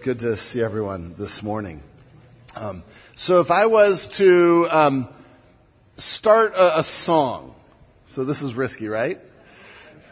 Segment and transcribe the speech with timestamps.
[0.00, 1.82] good to see everyone this morning.
[2.54, 2.82] Um,
[3.14, 5.08] so, if I was to um,
[5.96, 7.54] start a, a, song,
[8.06, 9.20] so this is risky, right?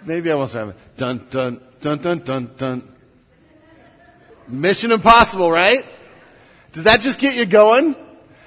[0.05, 0.77] Maybe I won't start it.
[0.97, 2.97] Dun dun dun dun dun dun.
[4.49, 5.85] Mission Impossible, right?
[6.73, 7.97] Does that just get you going?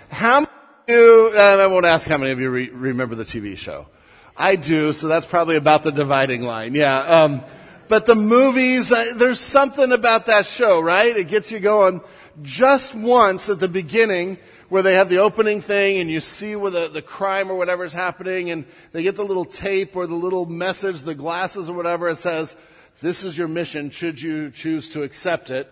[0.10, 1.38] How many of you?
[1.38, 3.88] I won't ask how many of you re- remember the TV show.
[4.36, 6.76] I do, so that's probably about the dividing line.
[6.76, 7.00] Yeah.
[7.00, 7.44] Um,
[7.88, 11.16] but the movies, uh, there's something about that show, right?
[11.16, 12.02] It gets you going
[12.42, 14.38] just once at the beginning
[14.70, 17.84] where they have the opening thing and you see where the, the crime or whatever
[17.84, 21.74] is happening and they get the little tape or the little message, the glasses or
[21.74, 22.10] whatever.
[22.10, 22.56] It says,
[23.02, 25.72] this is your mission should you choose to accept it.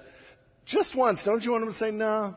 [0.66, 1.24] Just once.
[1.24, 2.36] Don't you want them to say no?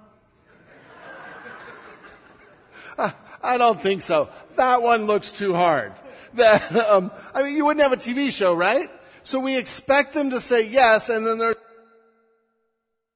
[3.42, 4.28] I don't think so.
[4.56, 5.92] That one looks too hard.
[6.34, 8.90] That, um, I mean, you wouldn't have a TV show, right?
[9.28, 11.54] So we expect them to say yes, and then they're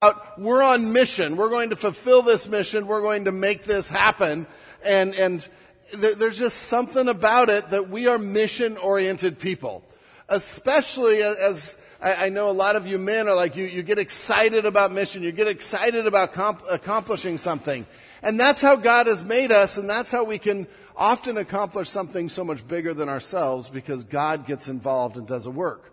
[0.03, 1.37] out, we're on mission.
[1.37, 2.85] We're going to fulfill this mission.
[2.85, 4.45] We're going to make this happen.
[4.85, 5.47] And, and
[5.91, 9.83] there's just something about it that we are mission oriented people.
[10.29, 14.67] Especially as I, know a lot of you men are like, you, you get excited
[14.67, 15.23] about mission.
[15.23, 17.87] You get excited about comp- accomplishing something.
[18.21, 22.29] And that's how God has made us, and that's how we can often accomplish something
[22.29, 25.89] so much bigger than ourselves because God gets involved and does a work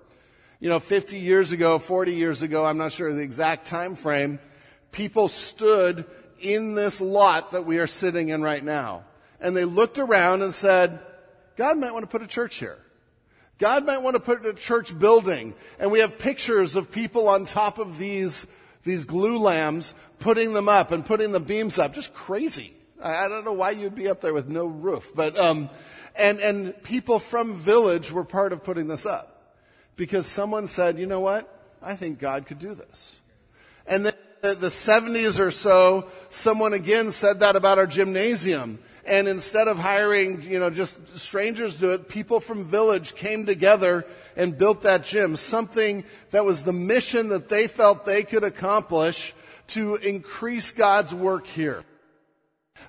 [0.61, 4.39] you know, 50 years ago, 40 years ago, I'm not sure the exact time frame,
[4.92, 6.05] people stood
[6.39, 9.05] in this lot that we are sitting in right now.
[9.41, 11.00] And they looked around and said,
[11.56, 12.78] God might want to put a church here.
[13.58, 15.55] God might want to put a church building.
[15.78, 18.47] And we have pictures of people on top of these,
[18.84, 21.94] these glulams putting them up and putting the beams up.
[21.94, 22.75] Just crazy.
[23.03, 25.12] I, don't know why you'd be up there with no roof.
[25.14, 25.70] But, um,
[26.16, 29.39] and, and people from Village were part of putting this up
[30.01, 31.47] because someone said, you know what?
[31.83, 33.20] I think God could do this.
[33.87, 38.78] And then the 70s or so, someone again said that about our gymnasium.
[39.05, 44.06] And instead of hiring, you know, just strangers to it, people from village came together
[44.37, 45.37] and built that gym.
[45.37, 49.34] Something that was the mission that they felt they could accomplish
[49.69, 51.84] to increase God's work here.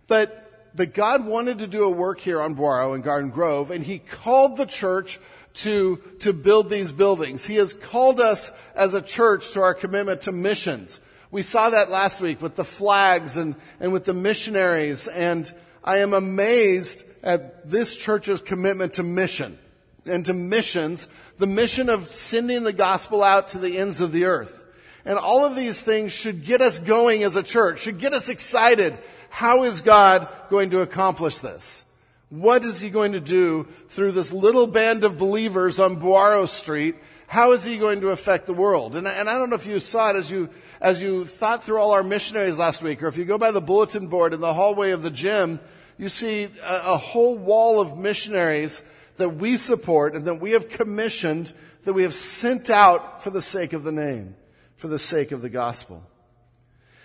[0.07, 3.83] But, but God wanted to do a work here on Boiro and Garden Grove, and
[3.83, 5.19] He called the church
[5.53, 7.45] to, to build these buildings.
[7.45, 10.99] He has called us as a church to our commitment to missions.
[11.29, 15.51] We saw that last week with the flags and, and with the missionaries, and
[15.83, 19.57] I am amazed at this church's commitment to mission
[20.05, 21.07] and to missions,
[21.37, 24.65] the mission of sending the gospel out to the ends of the earth.
[25.05, 28.29] And all of these things should get us going as a church, should get us
[28.29, 28.97] excited.
[29.29, 31.85] How is God going to accomplish this?
[32.31, 36.95] What is he going to do through this little band of believers on Boiro Street?
[37.27, 38.95] How is he going to affect the world?
[38.95, 40.47] And, and I don't know if you saw it as you,
[40.79, 43.59] as you thought through all our missionaries last week, or if you go by the
[43.59, 45.59] bulletin board in the hallway of the gym,
[45.97, 48.81] you see a, a whole wall of missionaries
[49.17, 51.51] that we support and that we have commissioned,
[51.83, 54.35] that we have sent out for the sake of the name,
[54.77, 56.01] for the sake of the gospel.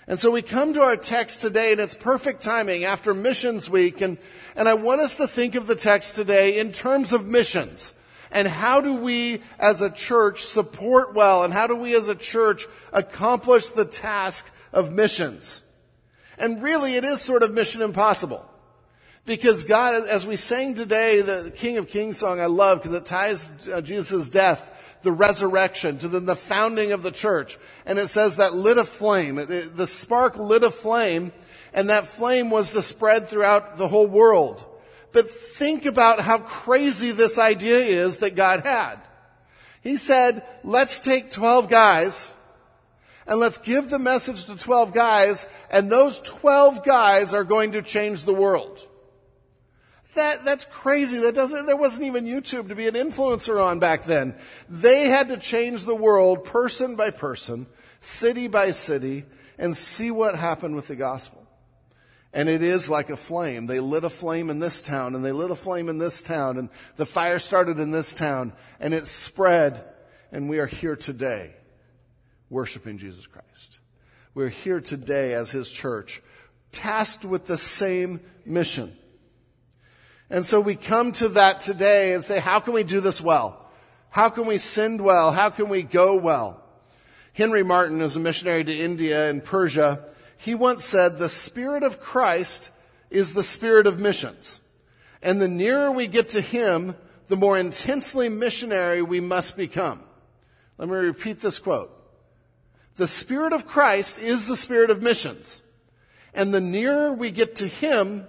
[0.09, 4.01] And so we come to our text today and it's perfect timing after missions week.
[4.01, 4.19] And,
[4.55, 7.93] and I want us to think of the text today in terms of missions.
[8.31, 11.43] And how do we as a church support well?
[11.43, 15.63] And how do we as a church accomplish the task of missions?
[16.39, 18.49] And really it is sort of mission impossible.
[19.25, 23.07] Because God, as we sang today, the King of Kings song I love because it
[23.07, 24.71] ties uh, Jesus' death
[25.07, 27.59] the resurrection, to the, the founding of the church.
[27.87, 29.37] And it says that lit a flame.
[29.37, 31.33] The spark lit a flame,
[31.73, 34.67] and that flame was to spread throughout the whole world.
[35.13, 38.97] But think about how crazy this idea is that God had.
[39.81, 42.33] He said, let's take 12 guys
[43.29, 47.83] and let's give the message to 12 guys and those 12 guys are going to
[47.83, 48.85] change the world.
[50.17, 51.21] That, that's crazy.
[51.21, 54.35] That doesn't, there wasn't even YouTube to be an influencer on back then.
[54.69, 57.67] They had to change the world person by person,
[58.01, 59.25] city by city,
[59.59, 61.47] and see what happened with the gospel.
[62.33, 63.67] And it is like a flame.
[63.67, 66.59] They lit a flame in this town, and they lit a flame in this town,
[66.59, 69.85] and the fire started in this town, and it spread,
[70.33, 71.55] and we are here today
[72.51, 73.79] worshiping Jesus Christ.
[74.35, 76.23] We're here today as His church,
[76.73, 78.97] tasked with the same mission.
[80.29, 83.65] And so we come to that today and say, how can we do this well?
[84.11, 85.31] How can we send well?
[85.31, 86.63] How can we go well?
[87.33, 90.05] Henry Martyn is a missionary to India and Persia.
[90.37, 92.71] He once said, the spirit of Christ
[93.11, 94.61] is the spirit of missions.
[95.23, 96.97] And the nearer we get to Him,
[97.29, 100.03] the more intensely missionary we must become.
[100.79, 101.93] Let me repeat this quote.
[102.97, 105.63] The Spirit of Christ is the Spirit of missions.
[106.33, 108.27] And the nearer we get to Him,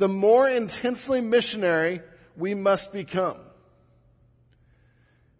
[0.00, 2.00] the more intensely missionary
[2.34, 3.36] we must become.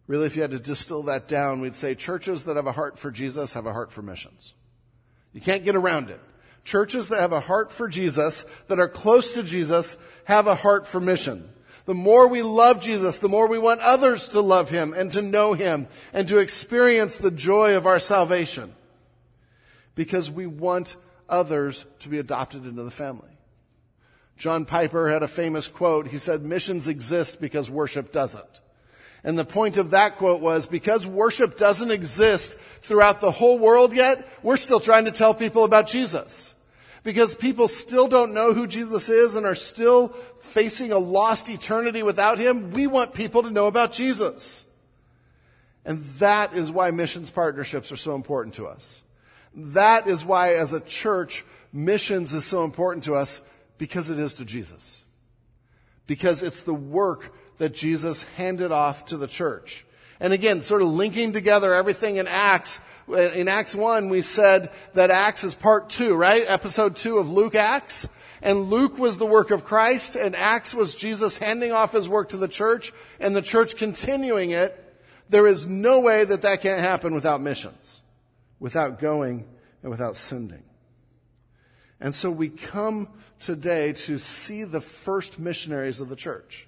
[0.07, 2.99] Really, if you had to distill that down, we'd say churches that have a heart
[2.99, 4.53] for Jesus have a heart for missions.
[5.33, 6.21] You can't get around it.
[6.63, 10.87] Churches that have a heart for Jesus, that are close to Jesus, have a heart
[10.87, 11.49] for mission.
[11.87, 15.23] The more we love Jesus, the more we want others to love Him and to
[15.23, 18.75] know Him and to experience the joy of our salvation.
[19.95, 20.97] Because we want
[21.31, 23.30] others to be adopted into the family.
[24.41, 26.09] John Piper had a famous quote.
[26.09, 28.63] He said, missions exist because worship doesn't.
[29.23, 33.93] And the point of that quote was because worship doesn't exist throughout the whole world
[33.93, 36.55] yet, we're still trying to tell people about Jesus.
[37.05, 40.09] Because people still don't know who Jesus is and are still
[40.39, 44.65] facing a lost eternity without Him, we want people to know about Jesus.
[45.85, 49.03] And that is why missions partnerships are so important to us.
[49.55, 51.45] That is why, as a church,
[51.75, 53.43] missions is so important to us
[53.81, 55.03] because it is to Jesus.
[56.07, 59.87] Because it's the work that Jesus handed off to the church.
[60.21, 62.79] And again, sort of linking together everything in Acts.
[63.09, 66.45] In Acts 1, we said that Acts is part 2, right?
[66.47, 68.07] Episode 2 of Luke Acts.
[68.43, 72.29] And Luke was the work of Christ, and Acts was Jesus handing off his work
[72.31, 74.77] to the church, and the church continuing it.
[75.31, 78.03] There is no way that that can't happen without missions,
[78.59, 79.49] without going,
[79.83, 80.65] and without sending.
[82.01, 83.09] And so we come
[83.39, 86.67] today to see the first missionaries of the church.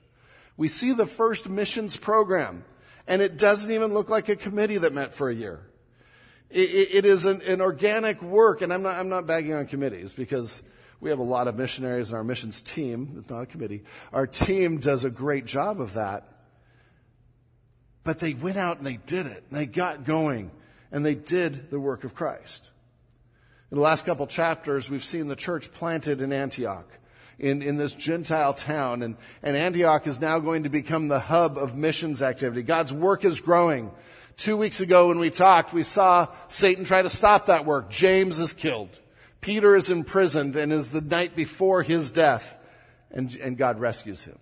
[0.57, 2.65] We see the first missions program,
[3.07, 5.61] and it doesn't even look like a committee that met for a year.
[6.51, 10.13] it, it is an, an, organic work, and I'm not, I'm not bagging on committees
[10.13, 10.63] because
[11.01, 13.17] we have a lot of missionaries in our missions team.
[13.19, 13.83] It's not a committee.
[14.13, 16.29] Our team does a great job of that.
[18.05, 20.51] But they went out and they did it, and they got going,
[20.91, 22.71] and they did the work of Christ.
[23.73, 26.87] In the last couple chapters, we've seen the church planted in Antioch
[27.39, 29.01] in, in this Gentile town.
[29.01, 32.61] And, and Antioch is now going to become the hub of missions activity.
[32.61, 33.91] God's work is growing.
[34.37, 37.89] Two weeks ago when we talked, we saw Satan try to stop that work.
[37.89, 39.01] James is killed.
[39.41, 42.59] Peter is imprisoned and is the night before his death.
[43.11, 44.39] And, and God rescues him.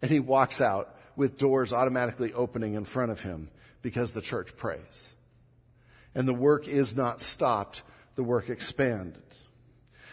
[0.00, 3.50] And he walks out with doors automatically opening in front of him
[3.82, 5.14] because the church prays.
[6.14, 7.82] And the work is not stopped.
[8.14, 9.22] The work expanded.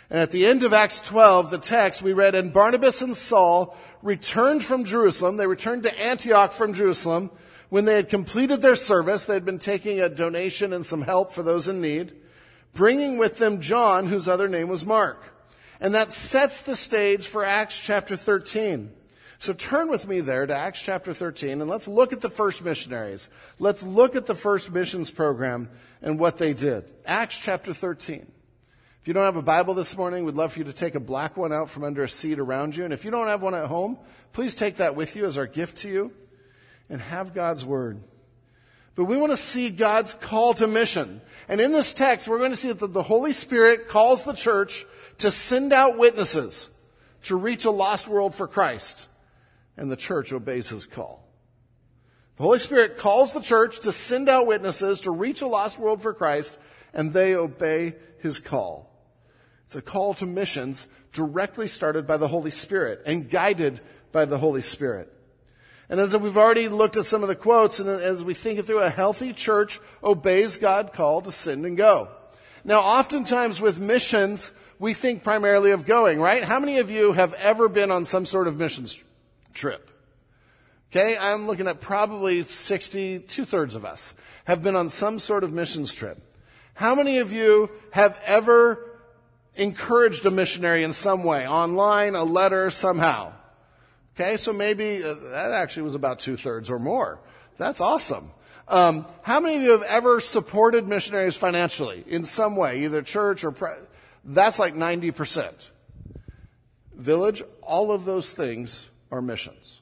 [0.10, 3.78] And at the end of Acts 12, the text we read, and Barnabas and Saul
[4.02, 5.38] returned from Jerusalem.
[5.38, 7.32] They returned to Antioch from Jerusalem.
[7.70, 11.32] When they had completed their service, they had been taking a donation and some help
[11.32, 12.14] for those in need,
[12.74, 15.24] bringing with them John, whose other name was Mark.
[15.80, 18.92] And that sets the stage for Acts chapter 13.
[19.42, 22.64] So turn with me there to Acts chapter 13 and let's look at the first
[22.64, 23.28] missionaries.
[23.58, 25.68] Let's look at the first missions program
[26.04, 26.84] and what they did.
[27.08, 28.32] Acts chapter 13.
[29.02, 31.00] If you don't have a Bible this morning, we'd love for you to take a
[31.00, 32.84] black one out from under a seat around you.
[32.84, 33.98] And if you don't have one at home,
[34.32, 36.14] please take that with you as our gift to you
[36.88, 38.00] and have God's Word.
[38.94, 41.20] But we want to see God's call to mission.
[41.48, 44.86] And in this text, we're going to see that the Holy Spirit calls the church
[45.18, 46.70] to send out witnesses
[47.24, 49.08] to reach a lost world for Christ.
[49.78, 51.28] And the church obeys his call.
[52.38, 56.02] The Holy Spirit calls the church to send out witnesses to reach a lost world
[56.02, 56.60] for Christ,
[56.94, 58.90] and they obey his call.
[59.66, 63.80] It's a call to missions directly started by the Holy Spirit and guided
[64.12, 65.12] by the Holy Spirit.
[65.90, 68.66] And as we've already looked at some of the quotes, and as we think it
[68.66, 72.10] through, a healthy church obeys God's call to send and go.
[72.64, 76.44] Now, oftentimes with missions, we think primarily of going, right?
[76.44, 79.02] How many of you have ever been on some sort of missions
[79.54, 79.90] trip?
[80.92, 84.14] Okay, I'm looking at probably 60, two thirds of us
[84.46, 86.22] have been on some sort of missions trip.
[86.74, 88.92] How many of you have ever
[89.56, 93.34] encouraged a missionary in some way, online, a letter, somehow.
[94.16, 97.20] Okay, so maybe uh, that actually was about two thirds or more.
[97.58, 98.32] That's awesome.
[98.68, 103.44] Um, how many of you have ever supported missionaries financially in some way, either church
[103.44, 103.72] or pre-
[104.24, 105.72] that's like 90%.
[106.96, 109.82] Village, all of those things are missions.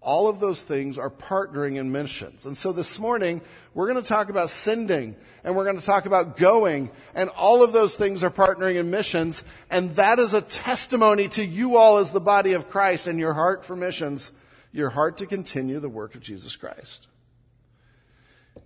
[0.00, 2.46] All of those things are partnering in missions.
[2.46, 3.42] And so this morning,
[3.74, 7.64] we're going to talk about sending and we're going to talk about going and all
[7.64, 9.44] of those things are partnering in missions.
[9.70, 13.34] And that is a testimony to you all as the body of Christ and your
[13.34, 14.30] heart for missions,
[14.72, 17.08] your heart to continue the work of Jesus Christ.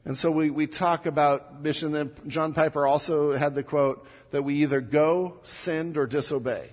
[0.05, 4.43] And so we, we talk about mission and John Piper also had the quote that
[4.43, 6.69] we either go, send, or disobey.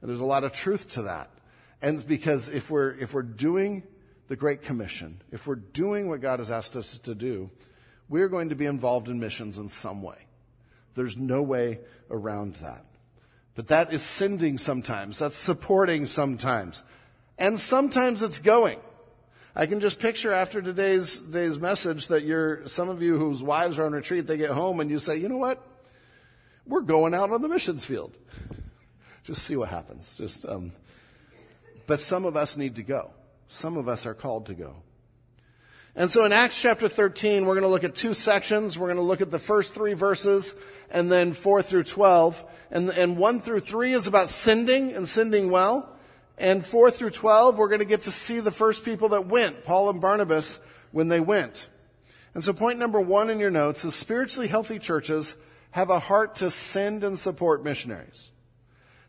[0.00, 1.30] And there's a lot of truth to that.
[1.80, 3.84] And because if we're, if we're doing
[4.28, 7.50] the Great Commission, if we're doing what God has asked us to do,
[8.08, 10.18] we're going to be involved in missions in some way.
[10.94, 11.80] There's no way
[12.10, 12.84] around that.
[13.54, 15.18] But that is sending sometimes.
[15.18, 16.82] That's supporting sometimes.
[17.38, 18.80] And sometimes it's going.
[19.54, 23.78] I can just picture after today's, today's message that you're, some of you whose wives
[23.78, 25.60] are on retreat, they get home and you say, you know what?
[26.66, 28.16] We're going out on the missions field.
[29.24, 30.16] just see what happens.
[30.16, 30.72] Just, um,
[31.88, 33.10] but some of us need to go.
[33.48, 34.76] Some of us are called to go.
[35.96, 38.78] And so in Acts chapter 13, we're going to look at two sections.
[38.78, 40.54] We're going to look at the first three verses
[40.90, 42.44] and then four through 12.
[42.70, 45.96] And, and one through three is about sending and sending well.
[46.36, 49.64] And four through 12, we're going to get to see the first people that went,
[49.64, 50.60] Paul and Barnabas,
[50.92, 51.68] when they went.
[52.34, 55.36] And so point number one in your notes is spiritually healthy churches
[55.70, 58.30] have a heart to send and support missionaries.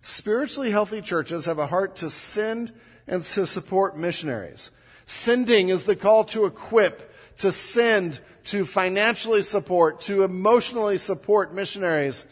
[0.01, 2.71] Spiritually healthy churches have a heart to send
[3.07, 4.71] and to support missionaries.
[5.05, 12.25] Sending is the call to equip, to send, to financially support, to emotionally support missionaries,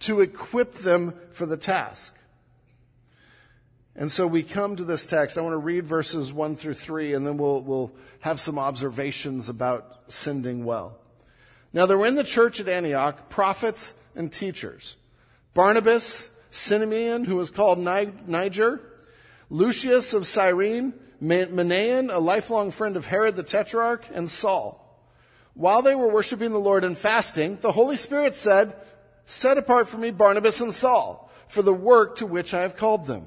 [0.00, 2.14] to equip them for the task.
[3.96, 5.36] And so we come to this text.
[5.36, 9.48] I want to read verses 1 through 3, and then we'll, we'll have some observations
[9.48, 10.96] about sending well.
[11.72, 14.96] Now, there were in the church at Antioch prophets and teachers
[15.52, 18.80] Barnabas, Simeon, who was called Niger,
[19.48, 24.76] Lucius of Cyrene, Manaen, a lifelong friend of Herod the Tetrarch, and Saul.
[25.54, 28.74] While they were worshiping the Lord and fasting, the Holy Spirit said,
[29.24, 33.06] Set apart for me Barnabas and Saul for the work to which I have called
[33.06, 33.26] them.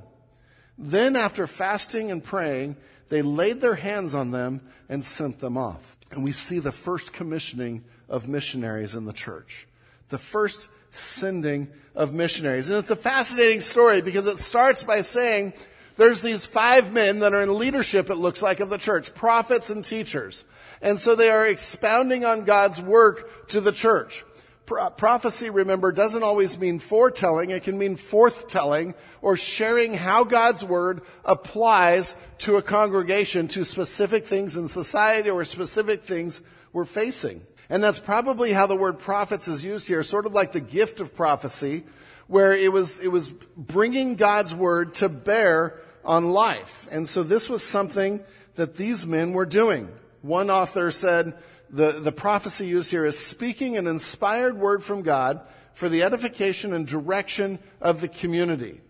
[0.77, 2.77] Then, after fasting and praying,
[3.09, 5.97] they laid their hands on them and sent them off.
[6.11, 9.67] And we see the first commissioning of missionaries in the church.
[10.09, 12.69] The first sending of missionaries.
[12.69, 15.53] And it's a fascinating story because it starts by saying
[15.97, 19.69] there's these five men that are in leadership, it looks like, of the church, prophets
[19.69, 20.45] and teachers.
[20.81, 24.25] And so they are expounding on God's work to the church.
[24.65, 27.51] Pro- prophecy, remember, doesn't always mean foretelling.
[27.51, 34.25] It can mean forthtelling or sharing how God's word applies to a congregation, to specific
[34.25, 37.45] things in society or specific things we're facing.
[37.73, 40.99] And that's probably how the word prophets is used here, sort of like the gift
[40.99, 41.85] of prophecy,
[42.27, 46.87] where it was, it was bringing God's word to bear on life.
[46.91, 49.89] And so this was something that these men were doing.
[50.21, 51.33] One author said,
[51.67, 55.41] the, the prophecy used here is speaking an inspired word from God
[55.73, 58.81] for the edification and direction of the community.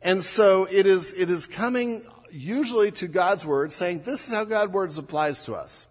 [0.00, 4.44] And so it is, it is coming usually to God's word saying, this is how
[4.44, 5.86] God's word applies to us.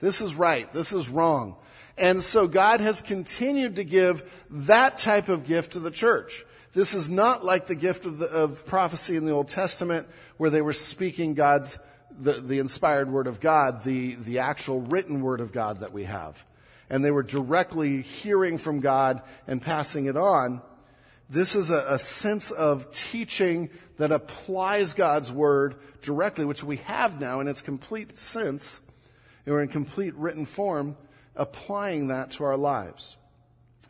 [0.00, 0.70] This is right.
[0.74, 1.56] This is wrong.
[1.98, 6.44] And so God has continued to give that type of gift to the church.
[6.72, 10.08] This is not like the gift of, the, of prophecy in the Old Testament
[10.38, 11.78] where they were speaking God's,
[12.18, 16.04] the, the inspired word of God, the, the actual written word of God that we
[16.04, 16.44] have.
[16.88, 20.62] And they were directly hearing from God and passing it on.
[21.28, 27.20] This is a, a sense of teaching that applies God's word directly, which we have
[27.20, 28.80] now in its complete sense,
[29.46, 30.96] or in complete written form,
[31.36, 33.16] applying that to our lives.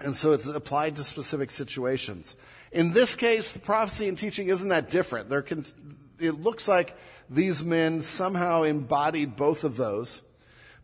[0.01, 2.37] And so it's applied to specific situations.
[2.73, 5.29] In this case, the prophecy and teaching isn't that different.
[5.47, 5.65] Con-
[6.19, 6.97] it looks like
[7.29, 10.23] these men somehow embodied both of those.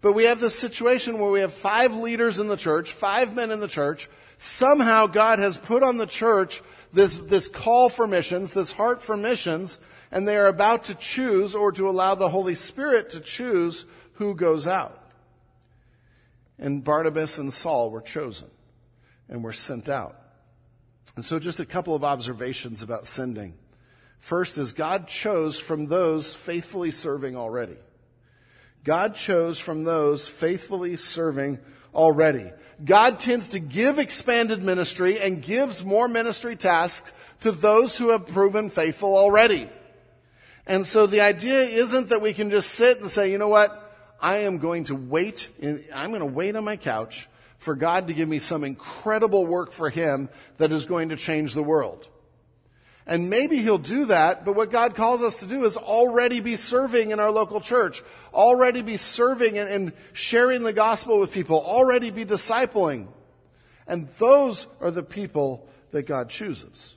[0.00, 3.50] But we have this situation where we have five leaders in the church, five men
[3.50, 4.08] in the church.
[4.36, 6.62] Somehow God has put on the church
[6.92, 9.80] this, this call for missions, this heart for missions,
[10.12, 14.34] and they are about to choose or to allow the Holy Spirit to choose who
[14.34, 15.07] goes out.
[16.58, 18.50] And Barnabas and Saul were chosen
[19.28, 20.16] and were sent out.
[21.16, 23.54] And so just a couple of observations about sending.
[24.18, 27.76] First is God chose from those faithfully serving already.
[28.84, 31.58] God chose from those faithfully serving
[31.94, 32.52] already.
[32.84, 38.28] God tends to give expanded ministry and gives more ministry tasks to those who have
[38.28, 39.68] proven faithful already.
[40.66, 43.87] And so the idea isn't that we can just sit and say, you know what?
[44.20, 48.08] I am going to wait in, I'm going to wait on my couch for God
[48.08, 52.08] to give me some incredible work for Him that is going to change the world.
[53.06, 56.56] And maybe He'll do that, but what God calls us to do is already be
[56.56, 58.02] serving in our local church,
[58.34, 63.08] already be serving and, and sharing the gospel with people, already be discipling.
[63.86, 66.96] And those are the people that God chooses.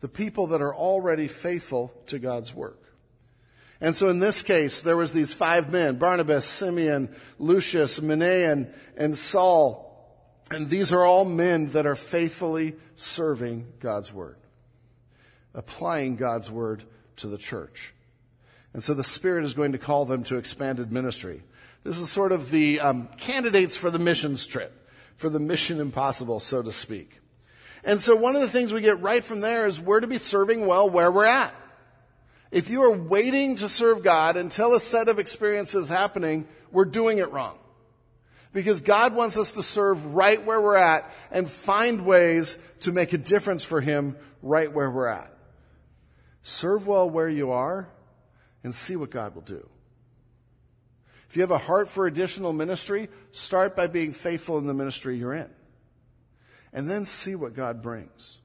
[0.00, 2.79] The people that are already faithful to God's work.
[3.80, 9.16] And so in this case, there was these five men, Barnabas, Simeon, Lucius, Manaen, and
[9.16, 9.86] Saul.
[10.50, 14.36] And these are all men that are faithfully serving God's word,
[15.54, 16.84] applying God's word
[17.16, 17.94] to the church.
[18.74, 21.42] And so the Spirit is going to call them to expanded ministry.
[21.82, 26.40] This is sort of the um, candidates for the missions trip, for the mission impossible,
[26.40, 27.20] so to speak.
[27.82, 30.18] And so one of the things we get right from there is we're to be
[30.18, 31.54] serving well where we're at.
[32.50, 37.18] If you are waiting to serve God until a set of experiences happening, we're doing
[37.18, 37.58] it wrong.
[38.52, 43.12] Because God wants us to serve right where we're at and find ways to make
[43.12, 45.32] a difference for Him right where we're at.
[46.42, 47.88] Serve well where you are
[48.64, 49.68] and see what God will do.
[51.28, 55.16] If you have a heart for additional ministry, start by being faithful in the ministry
[55.16, 55.48] you're in.
[56.72, 58.39] And then see what God brings.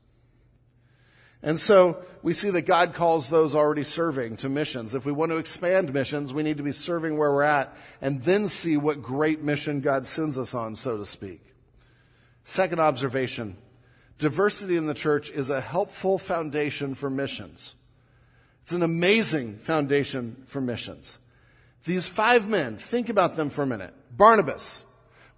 [1.45, 4.95] And so we see that God calls those already serving to missions.
[4.95, 8.23] If we want to expand missions, we need to be serving where we're at and
[8.23, 11.39] then see what great mission God sends us on, so to speak.
[12.43, 13.57] Second observation.
[14.17, 17.75] Diversity in the church is a helpful foundation for missions.
[18.63, 21.19] It's an amazing foundation for missions.
[21.85, 23.93] These five men, think about them for a minute.
[24.09, 24.83] Barnabas.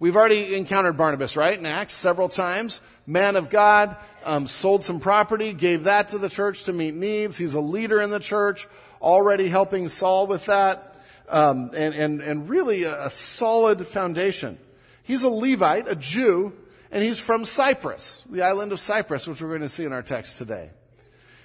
[0.00, 1.58] We've already encountered Barnabas, right?
[1.58, 2.80] In Acts several times.
[3.06, 7.36] Man of God, um, sold some property, gave that to the church to meet needs.
[7.36, 8.68] He's a leader in the church,
[9.02, 10.96] already helping Saul with that.
[11.28, 14.58] Um, and, and, and really a, a solid foundation.
[15.02, 16.52] He's a Levite, a Jew,
[16.90, 20.02] and he's from Cyprus, the island of Cyprus, which we're going to see in our
[20.02, 20.70] text today.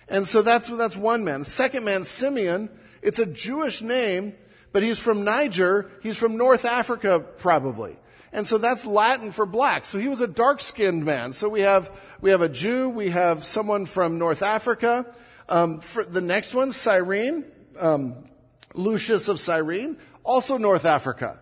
[0.07, 1.43] And so that's, that's one man.
[1.43, 2.69] Second man, Simeon,
[3.01, 4.36] it's a Jewish name,
[4.72, 5.89] but he's from Niger.
[6.01, 7.98] He's from North Africa, probably.
[8.34, 9.86] And so that's Latin for black.
[9.86, 11.32] So he was a dark skinned man.
[11.34, 15.06] So we have, we have a Jew, we have someone from North Africa.
[15.48, 17.46] Um, the next one, Cyrene,
[17.80, 18.28] um,
[18.74, 21.40] Lucius of Cyrene, also North Africa.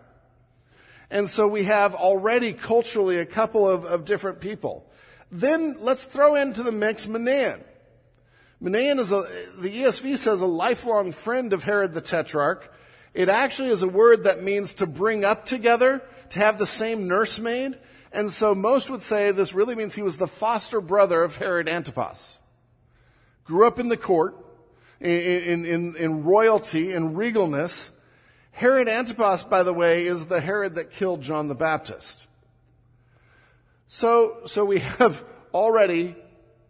[1.10, 4.86] And so we have already culturally a couple of, of different people.
[5.30, 7.64] Then let's throw into the mix Manaen.
[8.62, 9.26] Manaen is a,
[9.58, 12.70] the ESV says a lifelong friend of Herod the Tetrarch.
[13.14, 17.08] It actually is a word that means to bring up together, to have the same
[17.08, 17.78] nursemaid.
[18.12, 21.68] And so most would say this really means he was the foster brother of Herod
[21.68, 22.38] Antipas.
[23.44, 24.36] Grew up in the court,
[25.00, 27.90] in, in, in royalty, in regalness.
[28.52, 32.26] Herod Antipas, by the way, is the Herod that killed John the Baptist.
[33.88, 36.14] So, so we have already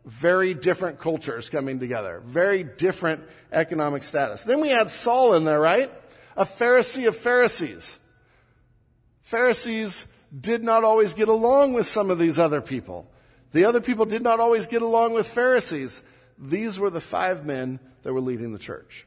[0.05, 4.45] very different cultures coming together, very different economic status.
[4.45, 5.91] Then we add Saul in there, right?
[6.37, 7.99] a Pharisee of Pharisees.
[9.23, 10.07] Pharisees
[10.39, 13.11] did not always get along with some of these other people.
[13.53, 16.03] The other people did not always get along with Pharisees.
[16.39, 19.07] These were the five men that were leading the church.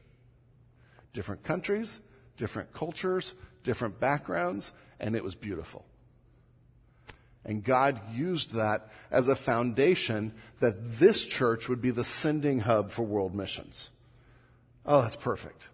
[1.12, 2.00] Different countries,
[2.36, 5.84] different cultures, different backgrounds, and it was beautiful.
[7.44, 12.90] And God used that as a foundation that this church would be the sending hub
[12.90, 13.90] for world missions.
[14.84, 15.68] Oh, that's perfect.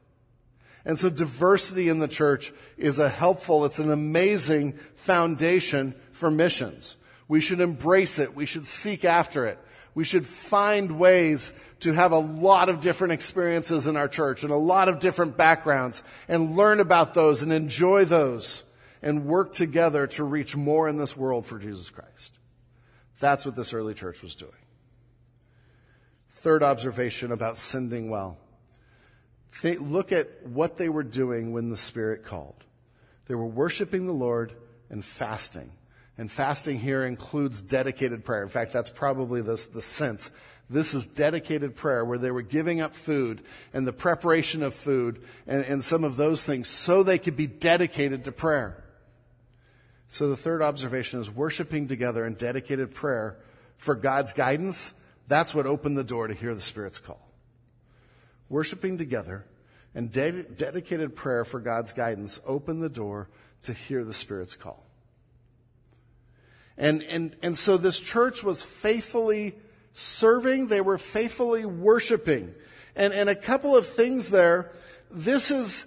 [0.85, 6.97] And so diversity in the church is a helpful, it's an amazing foundation for missions.
[7.29, 8.35] We should embrace it.
[8.35, 9.59] We should seek after it.
[9.95, 14.53] We should find ways to have a lot of different experiences in our church and
[14.53, 18.63] a lot of different backgrounds and learn about those and enjoy those
[19.03, 22.39] and work together to reach more in this world for Jesus Christ.
[23.19, 24.53] That's what this early church was doing.
[26.31, 28.39] Third observation about sending well.
[29.53, 32.65] Think, look at what they were doing when the Spirit called.
[33.27, 34.55] They were worshiping the Lord
[34.89, 35.71] and fasting.
[36.17, 38.43] And fasting here includes dedicated prayer.
[38.43, 40.31] In fact, that's probably the, the sense.
[40.71, 43.43] This is dedicated prayer where they were giving up food
[43.75, 47.47] and the preparation of food and, and some of those things so they could be
[47.47, 48.83] dedicated to prayer.
[50.09, 53.37] So the third observation is worshiping together in dedicated prayer
[53.77, 54.95] for God's guidance.
[55.29, 57.32] That's what opened the door to hear the Spirit's call
[58.53, 59.47] worshiping together,
[59.95, 63.31] and de- dedicated prayer for God's guidance open the door
[63.63, 64.87] to hear the Spirit's call.
[66.77, 69.55] And, and, and so this church was faithfully
[69.95, 72.55] serving, they were faithfully worshiping.
[72.95, 74.71] And, and a couple of things there.
[75.11, 75.87] This is,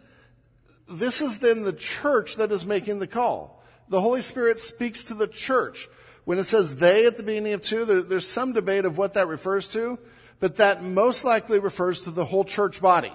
[0.90, 3.64] this is then the church that is making the call.
[3.90, 5.88] The Holy Spirit speaks to the church.
[6.24, 9.14] When it says they at the beginning of two, there, there's some debate of what
[9.14, 10.00] that refers to
[10.40, 13.14] but that most likely refers to the whole church body.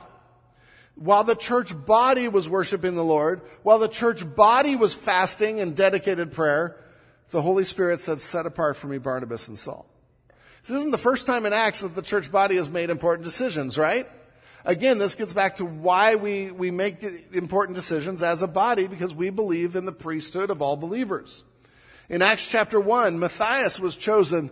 [0.95, 5.75] While the church body was worshiping the Lord, while the church body was fasting and
[5.75, 6.77] dedicated prayer,
[7.31, 9.87] the Holy Spirit said, set apart for me Barnabas and Saul.
[10.63, 13.79] This isn't the first time in Acts that the church body has made important decisions,
[13.79, 14.07] right?
[14.65, 17.03] Again, this gets back to why we, we make
[17.33, 21.45] important decisions as a body because we believe in the priesthood of all believers.
[22.11, 24.51] In Acts chapter 1, Matthias was chosen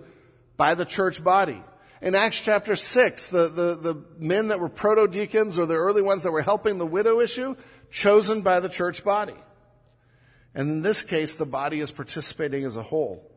[0.56, 1.62] by the church body.
[2.00, 6.02] In Acts chapter 6, the, the, the men that were proto deacons or the early
[6.02, 7.56] ones that were helping the widow issue,
[7.90, 9.34] chosen by the church body.
[10.54, 13.28] And in this case, the body is participating as a whole.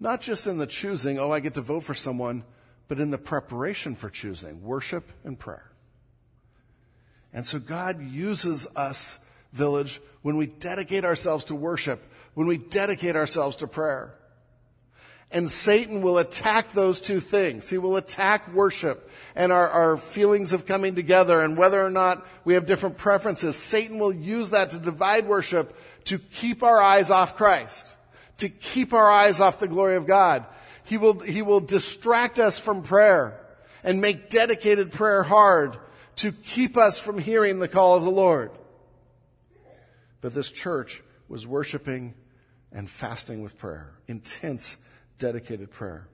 [0.00, 2.44] Not just in the choosing, oh, I get to vote for someone,
[2.88, 5.70] but in the preparation for choosing, worship and prayer.
[7.32, 9.18] And so God uses us,
[9.52, 12.02] village, when we dedicate ourselves to worship,
[12.34, 14.14] when we dedicate ourselves to prayer.
[15.34, 17.68] And Satan will attack those two things.
[17.68, 22.24] He will attack worship and our, our, feelings of coming together and whether or not
[22.44, 23.56] we have different preferences.
[23.56, 27.96] Satan will use that to divide worship to keep our eyes off Christ,
[28.38, 30.46] to keep our eyes off the glory of God.
[30.84, 33.40] He will, he will distract us from prayer
[33.82, 35.76] and make dedicated prayer hard
[36.16, 38.52] to keep us from hearing the call of the Lord.
[40.20, 42.14] But this church was worshiping
[42.70, 44.76] and fasting with prayer, intense,
[45.18, 46.08] dedicated prayer.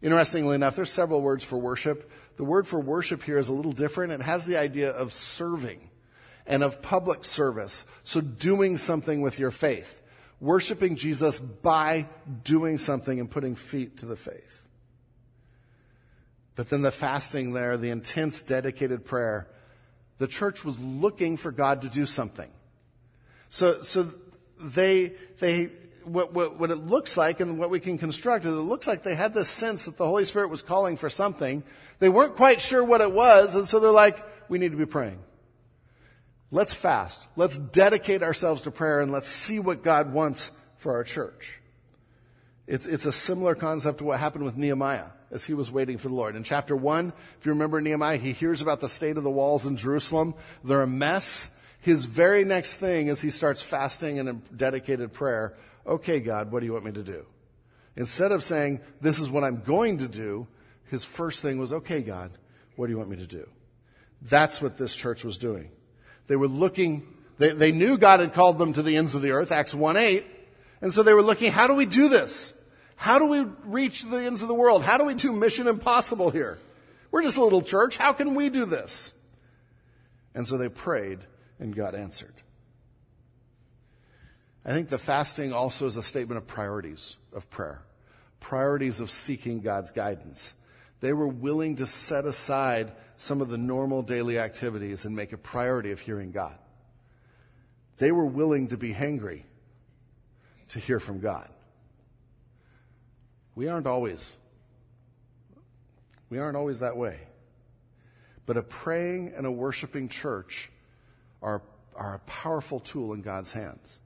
[0.00, 2.10] Interestingly enough, there's several words for worship.
[2.36, 4.12] The word for worship here is a little different.
[4.12, 5.90] It has the idea of serving
[6.46, 7.84] and of public service.
[8.04, 10.00] So doing something with your faith.
[10.40, 12.06] Worshiping Jesus by
[12.44, 14.66] doing something and putting feet to the faith.
[16.54, 19.48] But then the fasting there, the intense, dedicated prayer,
[20.18, 22.50] the church was looking for God to do something.
[23.48, 24.12] So, so
[24.60, 25.70] they, they,
[26.08, 29.02] what, what, what it looks like and what we can construct is it looks like
[29.02, 31.62] they had this sense that the Holy Spirit was calling for something.
[31.98, 34.86] They weren't quite sure what it was, and so they're like, we need to be
[34.86, 35.18] praying.
[36.50, 37.28] Let's fast.
[37.36, 41.58] Let's dedicate ourselves to prayer and let's see what God wants for our church.
[42.66, 46.08] It's, it's a similar concept to what happened with Nehemiah as he was waiting for
[46.08, 46.36] the Lord.
[46.36, 49.66] In chapter 1, if you remember Nehemiah, he hears about the state of the walls
[49.66, 50.34] in Jerusalem.
[50.64, 51.50] They're a mess.
[51.80, 55.54] His very next thing is he starts fasting and dedicated prayer.
[55.88, 57.24] Okay, God, what do you want me to do?
[57.96, 60.46] Instead of saying, this is what I'm going to do,
[60.84, 62.30] his first thing was, okay, God,
[62.76, 63.48] what do you want me to do?
[64.22, 65.70] That's what this church was doing.
[66.26, 67.06] They were looking,
[67.38, 69.96] they, they knew God had called them to the ends of the earth, Acts 1
[69.96, 70.24] 8,
[70.82, 72.52] and so they were looking, how do we do this?
[72.94, 74.82] How do we reach the ends of the world?
[74.82, 76.58] How do we do mission impossible here?
[77.10, 77.96] We're just a little church.
[77.96, 79.14] How can we do this?
[80.34, 81.20] And so they prayed
[81.58, 82.34] and God answered.
[84.64, 87.82] I think the fasting also is a statement of priorities of prayer,
[88.40, 90.54] priorities of seeking God's guidance.
[91.00, 95.38] They were willing to set aside some of the normal daily activities and make a
[95.38, 96.56] priority of hearing God.
[97.98, 99.42] They were willing to be hangry
[100.68, 101.48] to hear from God.
[103.54, 104.36] We aren't always.
[106.30, 107.18] We aren't always that way.
[108.46, 110.70] But a praying and a worshiping church
[111.42, 111.62] are,
[111.94, 113.98] are a powerful tool in God's hands.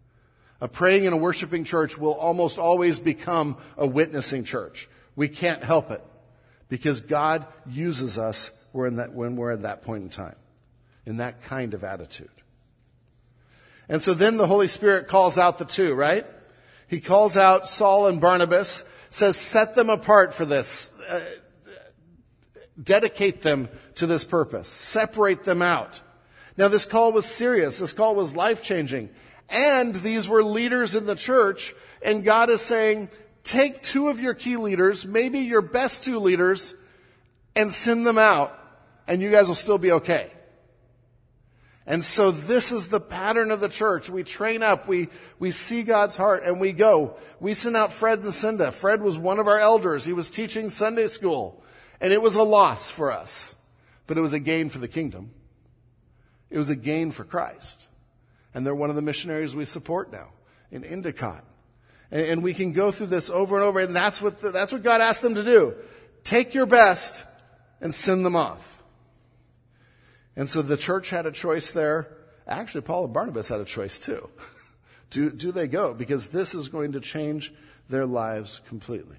[0.62, 4.88] A praying and a worshiping church will almost always become a witnessing church.
[5.16, 6.00] We can't help it
[6.68, 8.94] because God uses us when,
[9.34, 10.36] we're at that point in time,
[11.04, 12.30] in that kind of attitude.
[13.88, 16.24] And so then the Holy Spirit calls out the two, right?
[16.86, 20.92] He calls out Saul and Barnabas says, set them apart for this.
[21.10, 21.22] Uh,
[22.80, 24.68] dedicate them to this purpose.
[24.68, 26.00] Separate them out.
[26.56, 27.78] Now this call was serious.
[27.78, 29.10] This call was life changing.
[29.52, 31.74] And these were leaders in the church.
[32.00, 33.10] And God is saying,
[33.44, 36.74] take two of your key leaders, maybe your best two leaders,
[37.54, 38.58] and send them out.
[39.06, 40.32] And you guys will still be okay.
[41.86, 44.08] And so this is the pattern of the church.
[44.08, 47.16] We train up, we, we see God's heart, and we go.
[47.38, 48.70] We sent out Fred and Cinda.
[48.70, 50.04] Fred was one of our elders.
[50.04, 51.62] He was teaching Sunday school.
[52.00, 53.54] And it was a loss for us,
[54.06, 55.30] but it was a gain for the kingdom.
[56.48, 57.88] It was a gain for Christ.
[58.54, 60.28] And they're one of the missionaries we support now
[60.70, 61.44] in Endicott.
[62.10, 64.72] And, and we can go through this over and over, and that's what, the, that's
[64.72, 65.74] what God asked them to do.
[66.24, 67.24] Take your best
[67.80, 68.82] and send them off.
[70.36, 72.08] And so the church had a choice there.
[72.46, 74.28] Actually, Paul and Barnabas had a choice too.
[75.10, 75.94] do, do they go?
[75.94, 77.52] Because this is going to change
[77.88, 79.18] their lives completely.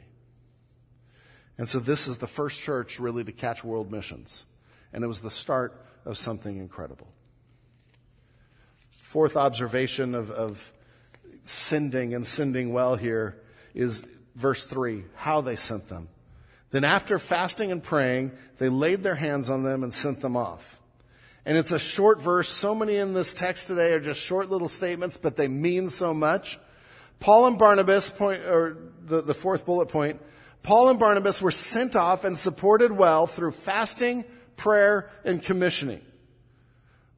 [1.58, 4.46] And so this is the first church really to catch world missions.
[4.92, 7.08] And it was the start of something incredible.
[9.14, 10.72] Fourth observation of, of
[11.44, 13.40] sending and sending well here
[13.76, 16.10] is verse 3 how they sent them.
[16.72, 20.80] Then, after fasting and praying, they laid their hands on them and sent them off.
[21.46, 22.50] And it's a short verse.
[22.50, 26.12] So many in this text today are just short little statements, but they mean so
[26.12, 26.58] much.
[27.20, 30.24] Paul and Barnabas, point, or the, the fourth bullet point,
[30.64, 34.26] Paul and Barnabas were sent off and supported well through fasting,
[34.58, 36.02] prayer, and commissioning.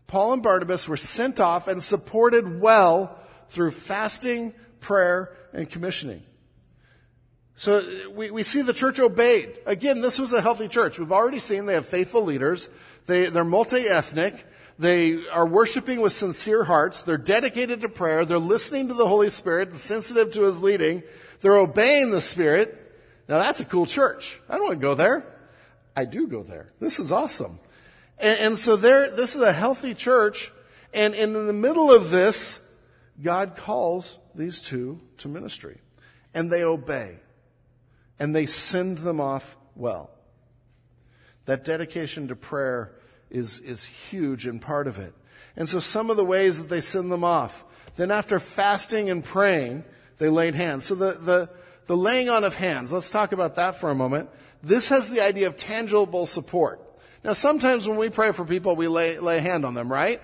[0.07, 3.17] Paul and Barnabas were sent off and supported well
[3.49, 6.23] through fasting, prayer, and commissioning.
[7.55, 9.57] So we, we see the church obeyed.
[9.65, 10.99] Again, this was a healthy church.
[10.99, 12.69] We've already seen they have faithful leaders.
[13.05, 14.45] They, they're multi-ethnic.
[14.77, 17.03] They are worshiping with sincere hearts.
[17.03, 18.25] They're dedicated to prayer.
[18.25, 21.03] They're listening to the Holy Spirit and sensitive to His leading.
[21.39, 22.81] They're obeying the Spirit.
[23.29, 24.39] Now that's a cool church.
[24.49, 25.25] I don't want to go there.
[25.95, 26.67] I do go there.
[26.81, 27.59] This is awesome.
[28.19, 30.51] And, and so there, this is a healthy church.
[30.93, 32.61] And, and in the middle of this,
[33.21, 35.79] God calls these two to ministry.
[36.33, 37.19] And they obey.
[38.19, 40.09] And they send them off well.
[41.45, 42.95] That dedication to prayer
[43.29, 45.13] is, is huge and part of it.
[45.55, 47.63] And so some of the ways that they send them off.
[47.95, 49.85] Then after fasting and praying,
[50.17, 50.85] they laid hands.
[50.85, 51.49] So the, the,
[51.87, 54.29] the laying on of hands, let's talk about that for a moment.
[54.63, 56.81] This has the idea of tangible support.
[57.25, 60.21] Now sometimes when we pray for people, we lay, lay a hand on them, right?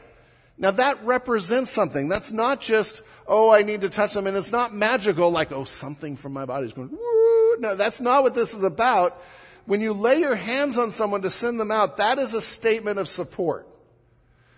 [0.59, 2.07] Now that represents something.
[2.07, 5.63] That's not just, oh, I need to touch them, and it's not magical like, oh,
[5.63, 7.57] something from my body is going, Woo.
[7.57, 9.19] no, that's not what this is about.
[9.65, 12.99] When you lay your hands on someone to send them out, that is a statement
[12.99, 13.67] of support.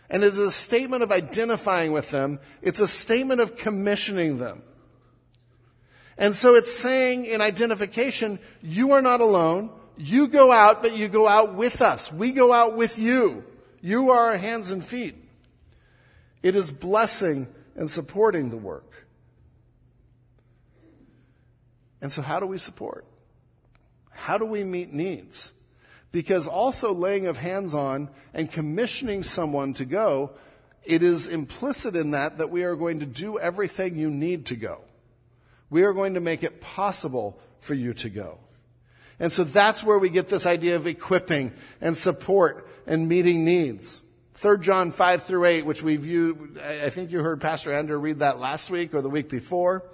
[0.10, 2.42] And it is a statement of identifying with them.
[2.62, 4.64] It's a statement of commissioning them.
[6.18, 9.72] And so it's saying in identification, you are not alone.
[9.98, 12.12] You go out, but you go out with us.
[12.12, 13.44] We go out with you.
[13.82, 15.16] You are our hands and feet.
[16.42, 19.06] It is blessing and supporting the work.
[22.02, 23.06] And so, how do we support?
[24.10, 25.54] How do we meet needs?
[26.12, 30.32] Because also laying of hands on and commissioning someone to go,
[30.84, 34.56] it is implicit in that that we are going to do everything you need to
[34.56, 34.82] go.
[35.70, 38.38] We are going to make it possible for you to go.
[39.24, 44.02] And so that's where we get this idea of equipping and support and meeting needs.
[44.34, 48.20] 3 John 5 through 8, which we view, I think you heard Pastor Andrew read
[48.20, 49.86] that last week or the week before.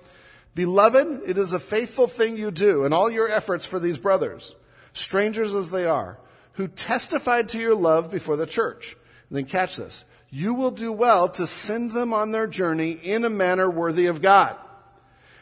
[0.55, 4.55] Beloved, it is a faithful thing you do in all your efforts for these brothers,
[4.93, 6.17] strangers as they are,
[6.53, 8.97] who testified to your love before the church.
[9.29, 10.05] And then catch this.
[10.31, 14.23] You will do well to send them on their journey in a manner worthy of
[14.23, 14.55] God.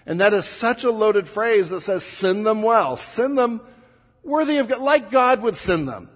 [0.05, 2.97] And that is such a loaded phrase that says, send them well.
[2.97, 3.61] Send them
[4.27, 6.09] worthy of God, like God would send them.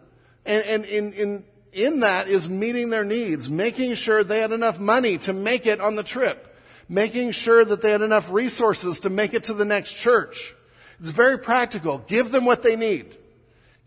[0.46, 4.80] And, and in, in, in that is meeting their needs, making sure they had enough
[4.80, 6.56] money to make it on the trip,
[6.90, 10.54] making sure that they had enough resources to make it to the next church.
[11.00, 12.00] It's very practical.
[12.00, 13.18] Give them what they need.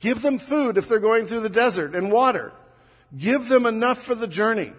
[0.01, 2.53] Give them food if they're going through the desert and water.
[3.17, 4.73] Give them enough for the journey.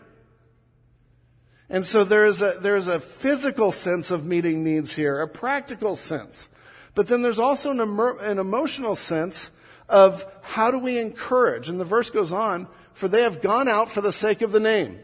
[1.70, 6.50] And so there's a, there's a physical sense of meeting needs here, a practical sense.
[6.96, 9.52] But then there's also an, an emotional sense
[9.88, 11.70] of how do we encourage?
[11.70, 14.60] And the verse goes on, for they have gone out for the sake of the
[14.60, 15.00] name,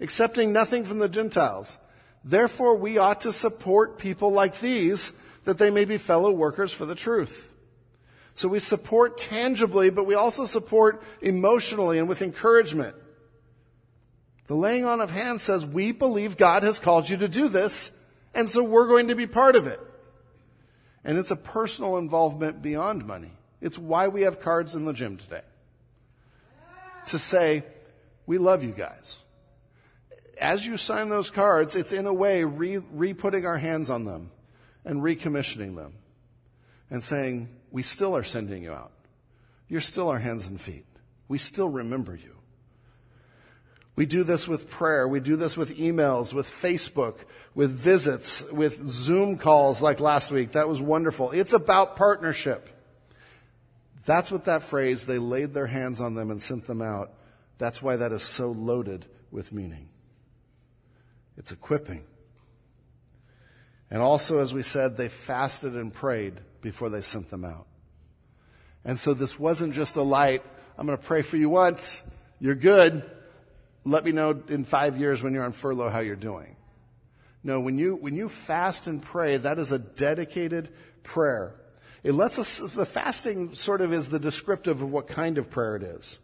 [0.00, 1.78] accepting nothing from the Gentiles.
[2.24, 5.12] Therefore we ought to support people like these
[5.44, 7.52] that they may be fellow workers for the truth.
[8.34, 12.94] So we support tangibly, but we also support emotionally and with encouragement.
[14.48, 17.92] The laying on of hands says, we believe God has called you to do this,
[18.34, 19.80] and so we're going to be part of it.
[21.06, 23.30] And it's a personal involvement beyond money.
[23.60, 25.42] It's why we have cards in the gym today.
[27.06, 27.62] To say,
[28.26, 29.22] we love you guys.
[30.36, 34.32] As you sign those cards, it's in a way re, putting our hands on them
[34.84, 35.94] and recommissioning them
[36.90, 38.90] and saying, we still are sending you out.
[39.68, 40.86] You're still our hands and feet.
[41.28, 42.35] We still remember you.
[43.96, 45.08] We do this with prayer.
[45.08, 47.16] We do this with emails, with Facebook,
[47.54, 50.52] with visits, with Zoom calls like last week.
[50.52, 51.30] That was wonderful.
[51.32, 52.68] It's about partnership.
[54.04, 57.14] That's what that phrase, they laid their hands on them and sent them out.
[57.58, 59.88] That's why that is so loaded with meaning.
[61.38, 62.04] It's equipping.
[63.90, 67.66] And also, as we said, they fasted and prayed before they sent them out.
[68.84, 70.42] And so this wasn't just a light,
[70.78, 72.02] I'm going to pray for you once,
[72.38, 73.02] you're good,
[73.86, 76.56] let me know in five years when you're on furlough how you're doing.
[77.42, 80.70] No, when you, when you fast and pray, that is a dedicated
[81.04, 81.54] prayer.
[82.02, 85.76] It lets us, the fasting sort of is the descriptive of what kind of prayer
[85.76, 86.18] it is.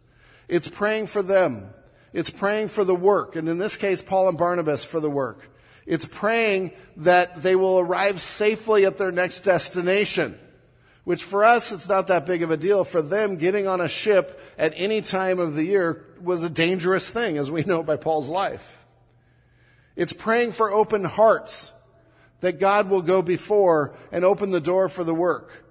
[0.49, 1.73] It's praying for them.
[2.11, 3.37] It's praying for the work.
[3.37, 5.49] And in this case, Paul and Barnabas for the work.
[5.85, 10.37] It's praying that they will arrive safely at their next destination
[11.03, 12.83] which for us, it's not that big of a deal.
[12.83, 17.09] For them, getting on a ship at any time of the year was a dangerous
[17.09, 18.79] thing, as we know by Paul's life.
[19.95, 21.71] It's praying for open hearts,
[22.39, 25.63] that God will go before and open the door for the work.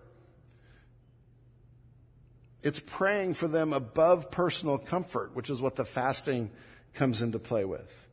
[2.63, 6.51] It's praying for them above personal comfort, which is what the fasting
[6.95, 8.09] comes into play with.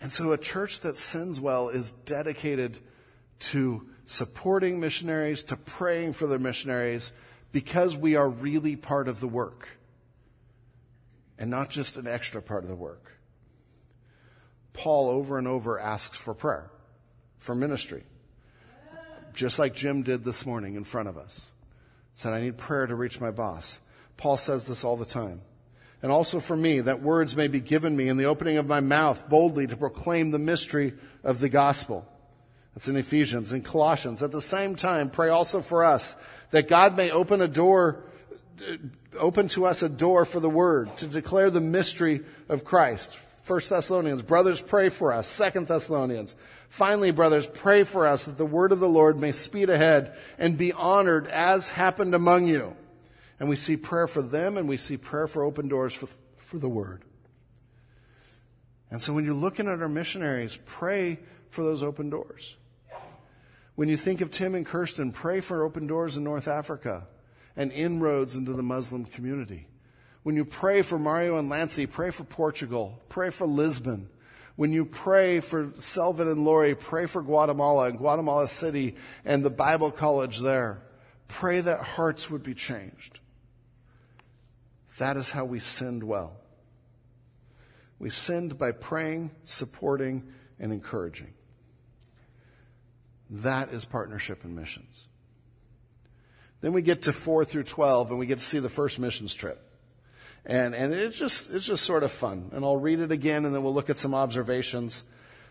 [0.00, 2.78] And so a church that sins well is dedicated
[3.40, 7.12] to supporting missionaries to praying for their missionaries
[7.52, 9.68] because we are really part of the work.
[11.40, 13.18] And not just an extra part of the work.
[14.74, 16.70] Paul over and over asks for prayer,
[17.38, 18.04] for ministry,
[19.34, 21.50] just like Jim did this morning in front of us.
[22.14, 23.80] Said, I need prayer to reach my boss.
[24.18, 25.40] Paul says this all the time.
[26.02, 28.80] And also for me, that words may be given me in the opening of my
[28.80, 32.06] mouth boldly to proclaim the mystery of the gospel.
[32.74, 33.52] That's in Ephesians.
[33.52, 36.16] and Colossians, at the same time, pray also for us
[36.50, 38.04] that God may open a door,
[38.60, 38.76] Uh,
[39.18, 43.18] open to us a door for the word to declare the mystery of Christ.
[43.42, 45.26] First Thessalonians, brothers, pray for us.
[45.26, 46.36] Second Thessalonians,
[46.68, 50.58] finally, brothers, pray for us that the word of the Lord may speed ahead and
[50.58, 52.76] be honored as happened among you.
[53.38, 56.58] And we see prayer for them and we see prayer for open doors for, for
[56.58, 57.02] the word.
[58.90, 61.18] And so when you're looking at our missionaries, pray
[61.48, 62.56] for those open doors.
[63.74, 67.06] When you think of Tim and Kirsten, pray for open doors in North Africa
[67.60, 69.66] and inroads into the Muslim community.
[70.22, 74.08] When you pray for Mario and Lancy, pray for Portugal, pray for Lisbon.
[74.56, 78.96] When you pray for Selvin and Lori, pray for Guatemala and Guatemala City
[79.26, 80.80] and the Bible college there.
[81.28, 83.20] Pray that hearts would be changed.
[84.96, 86.38] That is how we sinned well.
[87.98, 91.34] We sinned by praying, supporting, and encouraging.
[93.28, 95.08] That is partnership in missions.
[96.60, 99.34] Then we get to 4 through 12 and we get to see the first missions
[99.34, 99.62] trip.
[100.44, 102.50] And, and it's just, it's just sort of fun.
[102.52, 105.04] And I'll read it again and then we'll look at some observations.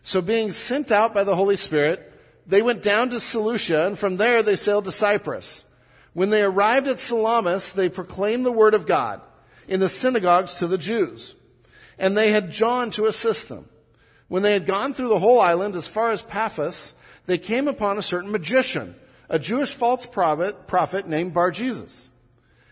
[0.03, 2.13] So being sent out by the Holy Spirit,
[2.47, 5.65] they went down to Seleucia and from there they sailed to Cyprus.
[6.13, 9.21] When they arrived at Salamis, they proclaimed the word of God
[9.67, 11.35] in the synagogues to the Jews.
[11.97, 13.69] And they had John to assist them.
[14.27, 16.93] When they had gone through the whole island as far as Paphos,
[17.25, 18.95] they came upon a certain magician,
[19.29, 22.09] a Jewish false prophet, prophet named Bar Jesus.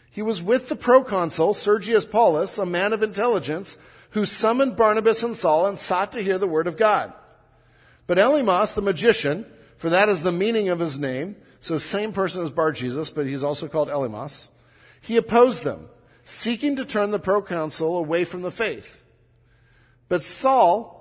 [0.09, 3.77] He was with the proconsul Sergius Paulus, a man of intelligence,
[4.11, 7.13] who summoned Barnabas and Saul and sought to hear the word of God.
[8.07, 9.45] But Elymas, the magician,
[9.77, 13.27] for that is the meaning of his name, so same person as Bar Jesus, but
[13.27, 14.49] he's also called Elymas,
[15.01, 15.87] he opposed them,
[16.23, 19.03] seeking to turn the proconsul away from the faith.
[20.09, 20.95] But Saul,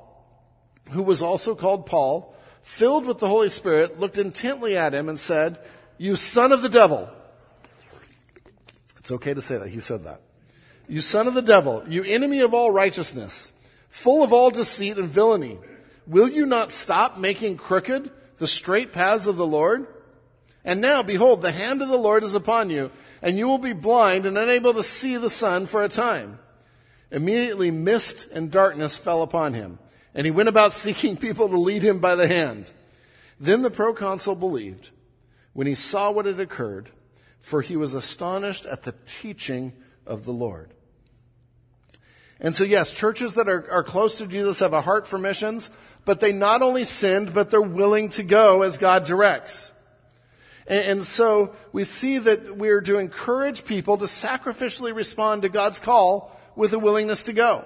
[0.90, 2.35] who was also called Paul,
[2.66, 5.56] filled with the Holy Spirit, looked intently at him and said,
[5.98, 7.08] You son of the devil.
[8.98, 9.68] It's okay to say that.
[9.68, 10.20] He said that.
[10.88, 13.52] You son of the devil, you enemy of all righteousness,
[13.88, 15.58] full of all deceit and villainy,
[16.08, 19.86] will you not stop making crooked the straight paths of the Lord?
[20.64, 22.90] And now, behold, the hand of the Lord is upon you,
[23.22, 26.40] and you will be blind and unable to see the sun for a time.
[27.12, 29.78] Immediately mist and darkness fell upon him
[30.16, 32.72] and he went about seeking people to lead him by the hand.
[33.38, 34.90] Then the proconsul believed
[35.52, 36.90] when he saw what had occurred,
[37.38, 39.72] for he was astonished at the teaching
[40.06, 40.72] of the Lord.
[42.40, 45.70] And so, yes, churches that are, are close to Jesus have a heart for missions,
[46.04, 49.72] but they not only sinned, but they're willing to go as God directs.
[50.66, 55.80] And, and so we see that we're to encourage people to sacrificially respond to God's
[55.80, 57.64] call with a willingness to go.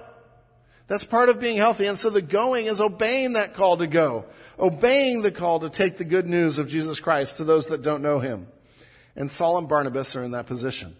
[0.91, 1.85] That's part of being healthy.
[1.85, 4.25] And so the going is obeying that call to go,
[4.59, 8.01] obeying the call to take the good news of Jesus Christ to those that don't
[8.01, 8.47] know him.
[9.15, 10.97] And Saul and Barnabas are in that position.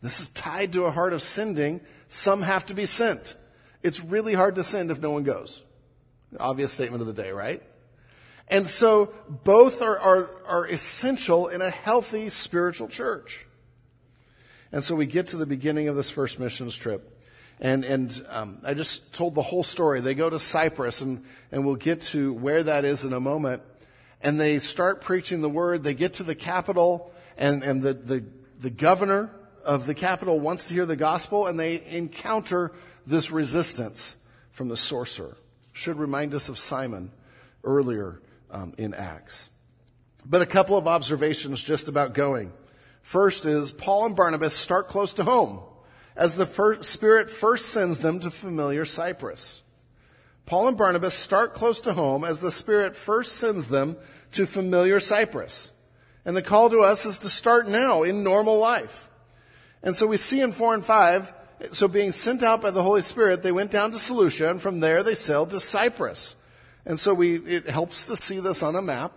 [0.00, 1.82] This is tied to a heart of sending.
[2.08, 3.36] Some have to be sent.
[3.82, 5.62] It's really hard to send if no one goes.
[6.40, 7.62] Obvious statement of the day, right?
[8.48, 13.44] And so both are, are, are essential in a healthy spiritual church.
[14.72, 17.11] And so we get to the beginning of this first missions trip.
[17.62, 20.00] And, and um, I just told the whole story.
[20.00, 23.62] They go to Cyprus, and, and we'll get to where that is in a moment.
[24.20, 25.84] And they start preaching the word.
[25.84, 28.24] They get to the capital, and, and the, the,
[28.58, 29.30] the governor
[29.64, 32.72] of the capital wants to hear the gospel, and they encounter
[33.06, 34.16] this resistance
[34.50, 35.36] from the sorcerer.
[35.72, 37.12] Should remind us of Simon
[37.62, 38.20] earlier
[38.50, 39.50] um, in Acts.
[40.26, 42.52] But a couple of observations just about going.
[43.02, 45.62] First is Paul and Barnabas start close to home
[46.16, 49.62] as the first, Spirit first sends them to familiar Cyprus.
[50.46, 53.96] Paul and Barnabas start close to home as the Spirit first sends them
[54.32, 55.72] to familiar Cyprus.
[56.24, 59.10] And the call to us is to start now in normal life.
[59.82, 61.32] And so we see in 4 and 5,
[61.72, 64.80] so being sent out by the Holy Spirit, they went down to Seleucia, and from
[64.80, 66.36] there they sailed to Cyprus.
[66.84, 69.12] And so we, it helps to see this on a map.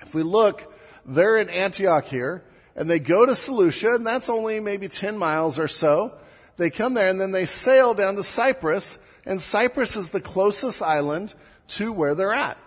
[0.00, 0.72] If we look,
[1.04, 2.44] they're in Antioch here,
[2.76, 6.12] and they go to Seleucia, and that's only maybe 10 miles or so.
[6.56, 10.82] They come there and then they sail down to Cyprus, and Cyprus is the closest
[10.82, 11.34] island
[11.68, 12.58] to where they're at.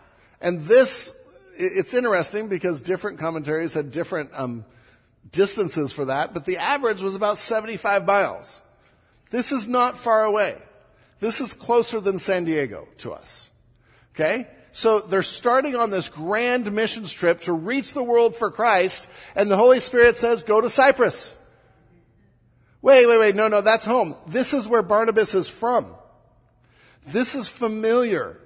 [0.42, 1.14] And this,
[1.58, 4.66] it's interesting because different commentaries had different um,
[5.32, 8.62] distances for that, but the average was about 75 miles.
[9.30, 10.56] This is not far away.
[11.20, 13.50] This is closer than San Diego to us.
[14.16, 14.48] Okay?
[14.78, 19.50] So they're starting on this grand missions trip to reach the world for Christ, and
[19.50, 21.36] the Holy Spirit says, go to Cyprus.
[22.84, 24.14] Wait, wait, wait, no, no, that's home.
[24.28, 25.96] This is where Barnabas is from.
[27.08, 28.40] This is familiar.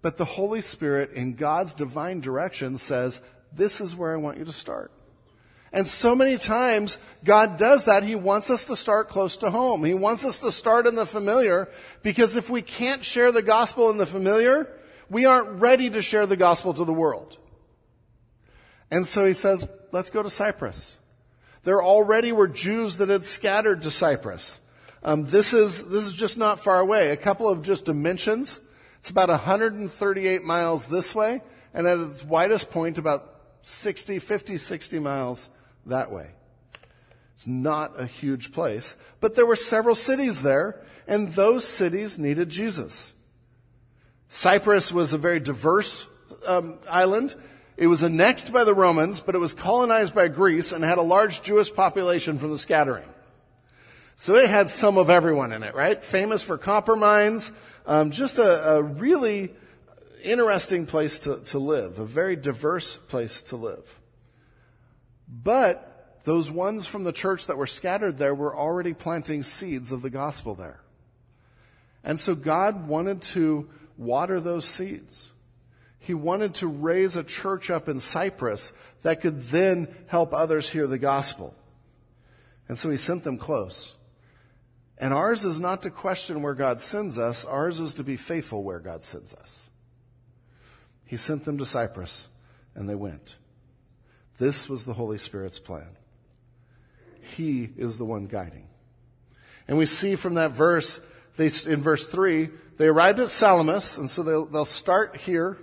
[0.00, 3.20] But the Holy Spirit, in God's divine direction, says,
[3.52, 4.90] this is where I want you to start.
[5.70, 8.04] And so many times, God does that.
[8.04, 9.84] He wants us to start close to home.
[9.84, 11.68] He wants us to start in the familiar
[12.02, 14.66] because if we can't share the gospel in the familiar,
[15.10, 17.36] we aren't ready to share the gospel to the world.
[18.90, 20.98] And so he says, let's go to Cyprus.
[21.64, 24.60] There already were Jews that had scattered to Cyprus.
[25.02, 27.10] Um, this is this is just not far away.
[27.10, 28.60] A couple of just dimensions.
[28.98, 31.40] It's about 138 miles this way,
[31.72, 35.50] and at its widest point, about 60, 50, 60 miles
[35.86, 36.30] that way.
[37.34, 42.48] It's not a huge place, but there were several cities there, and those cities needed
[42.48, 43.12] Jesus.
[44.28, 46.06] Cyprus was a very diverse
[46.46, 47.34] um, island.
[47.76, 51.02] It was annexed by the Romans, but it was colonized by Greece and had a
[51.02, 53.08] large Jewish population from the scattering.
[54.16, 56.04] So it had some of everyone in it, right?
[56.04, 57.52] Famous for copper mines,
[57.86, 59.50] um, just a, a, really
[60.24, 64.00] interesting place to, to live, a very diverse place to live.
[65.28, 70.02] But those ones from the church that were scattered there were already planting seeds of
[70.02, 70.80] the gospel there.
[72.02, 73.68] And so God wanted to
[73.98, 75.32] water those seeds.
[75.98, 78.72] He wanted to raise a church up in Cyprus
[79.02, 81.54] that could then help others hear the gospel.
[82.68, 83.96] And so he sent them close.
[84.96, 88.62] And ours is not to question where God sends us, ours is to be faithful
[88.62, 89.70] where God sends us.
[91.04, 92.28] He sent them to Cyprus,
[92.74, 93.38] and they went.
[94.38, 95.88] This was the Holy Spirit's plan.
[97.20, 98.68] He is the one guiding.
[99.66, 101.00] And we see from that verse,
[101.36, 105.58] they, in verse 3, they arrived at Salamis, and so they'll, they'll start here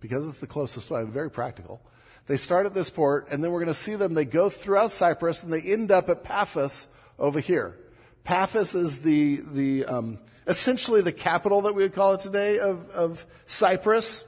[0.00, 1.80] because it's the closest one, very practical.
[2.26, 4.14] They start at this port, and then we're going to see them.
[4.14, 6.88] They go throughout Cyprus, and they end up at Paphos
[7.18, 7.76] over here.
[8.24, 12.88] Paphos is the, the um, essentially the capital that we would call it today of,
[12.90, 14.24] of Cyprus.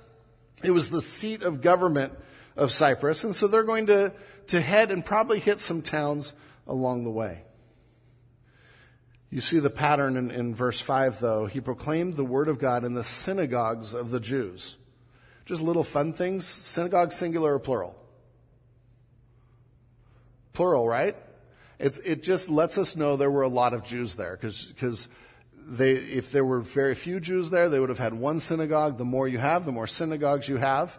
[0.63, 2.13] It was the seat of government
[2.57, 4.13] of Cyprus, and so they're going to,
[4.49, 6.35] to head and probably hit some towns
[6.67, 7.43] along the way.
[9.31, 11.47] You see the pattern in, in verse 5, though.
[11.47, 14.79] He proclaimed the word of God in the synagogues of the Jews.
[15.45, 16.47] Just little fun things.
[16.47, 17.95] Synagogue, singular or plural?
[20.55, 21.17] Plural, right?
[21.79, 25.09] It's, it just lets us know there were a lot of Jews there because
[25.55, 28.99] they, if there were very few Jews there, they would have had one synagogue.
[28.99, 30.99] The more you have, the more synagogues you have.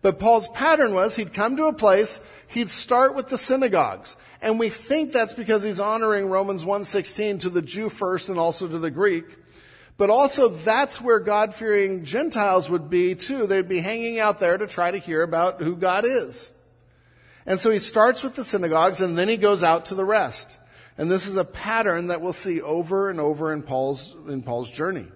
[0.00, 4.16] But Paul's pattern was he'd come to a place, he'd start with the synagogues.
[4.40, 8.68] And we think that's because he's honoring Romans 1:16 to the Jew first and also
[8.68, 9.24] to the Greek.
[9.96, 13.46] But also that's where God-fearing Gentiles would be too.
[13.46, 16.52] They'd be hanging out there to try to hear about who God is.
[17.44, 20.58] And so he starts with the synagogues and then he goes out to the rest.
[20.96, 24.70] And this is a pattern that we'll see over and over in Paul's, in Paul's
[24.70, 25.08] journey.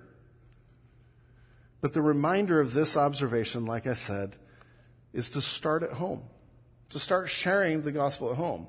[1.80, 4.36] But the reminder of this observation, like I said,
[5.12, 6.22] is to start at home,
[6.90, 8.66] to start sharing the gospel at home.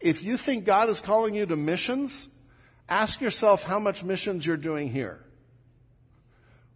[0.00, 2.28] If you think God is calling you to missions,
[2.88, 5.24] ask yourself how much missions you're doing here.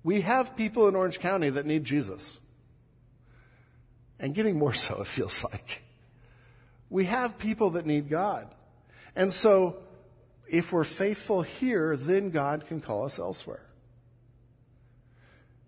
[0.02, 2.40] We have people in Orange County that need Jesus.
[4.18, 5.82] And getting more so, it feels like.
[6.90, 8.54] We have people that need God.
[9.14, 9.78] And so,
[10.48, 13.64] if we're faithful here, then God can call us elsewhere.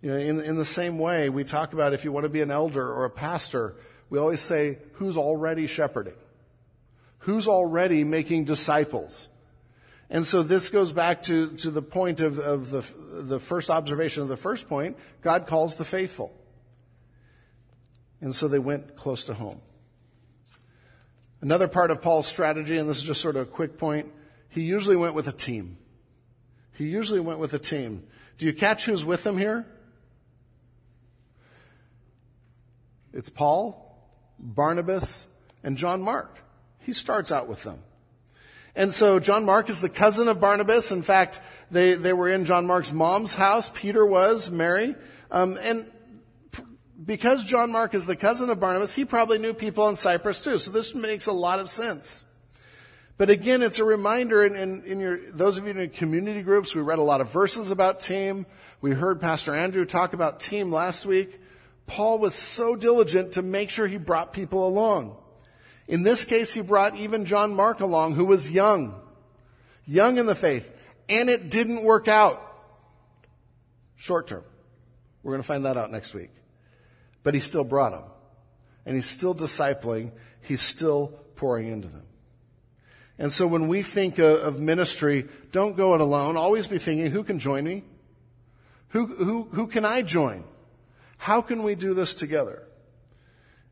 [0.04, 2.42] You know, in, in the same way, we talk about if you want to be
[2.42, 3.74] an elder or a pastor,
[4.10, 6.12] we always say, who's already shepherding?
[7.20, 9.30] Who's already making disciples?
[10.10, 12.84] And so this goes back to, to the point of, of the,
[13.22, 14.98] the first observation of the first point.
[15.22, 16.38] God calls the faithful.
[18.20, 19.62] And so they went close to home.
[21.40, 24.12] Another part of Paul's strategy, and this is just sort of a quick point,
[24.50, 25.78] he usually went with a team.
[26.74, 28.02] He usually went with a team.
[28.36, 29.64] Do you catch who's with him here?
[33.14, 33.96] It's Paul,
[34.40, 35.28] Barnabas,
[35.62, 36.36] and John Mark.
[36.80, 37.78] He starts out with them.
[38.74, 40.90] And so John Mark is the cousin of Barnabas.
[40.90, 41.40] In fact,
[41.70, 43.70] they, they were in John Mark's mom's house.
[43.72, 44.96] Peter was, Mary.
[45.30, 45.88] Um, and
[47.04, 50.58] because John Mark is the cousin of Barnabas, he probably knew people in Cyprus too.
[50.58, 52.24] So this makes a lot of sense.
[53.16, 56.74] But again, it's a reminder in, in, in your, those of you in community groups,
[56.74, 58.44] we read a lot of verses about team.
[58.80, 61.40] We heard Pastor Andrew talk about team last week.
[61.86, 65.16] Paul was so diligent to make sure he brought people along.
[65.86, 68.94] In this case, he brought even John Mark along, who was young,
[69.86, 70.72] young in the faith.
[71.08, 72.40] and it didn't work out.
[73.96, 74.42] Short term.
[75.22, 76.30] We're going to find that out next week.
[77.22, 78.04] But he still brought them.
[78.86, 80.12] And he's still discipling.
[80.42, 82.04] He's still pouring into them.
[83.18, 86.36] And so when we think of ministry, don't go it alone.
[86.36, 87.84] Always be thinking, who can join me?
[88.88, 90.44] Who, who, who can I join?
[91.24, 92.64] How can we do this together?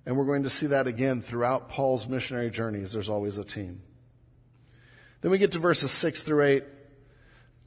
[0.06, 2.92] And we're going to see that again throughout Paul's missionary journeys.
[2.92, 3.82] There's always a team.
[5.20, 6.64] Then we get to verses 6 through 8.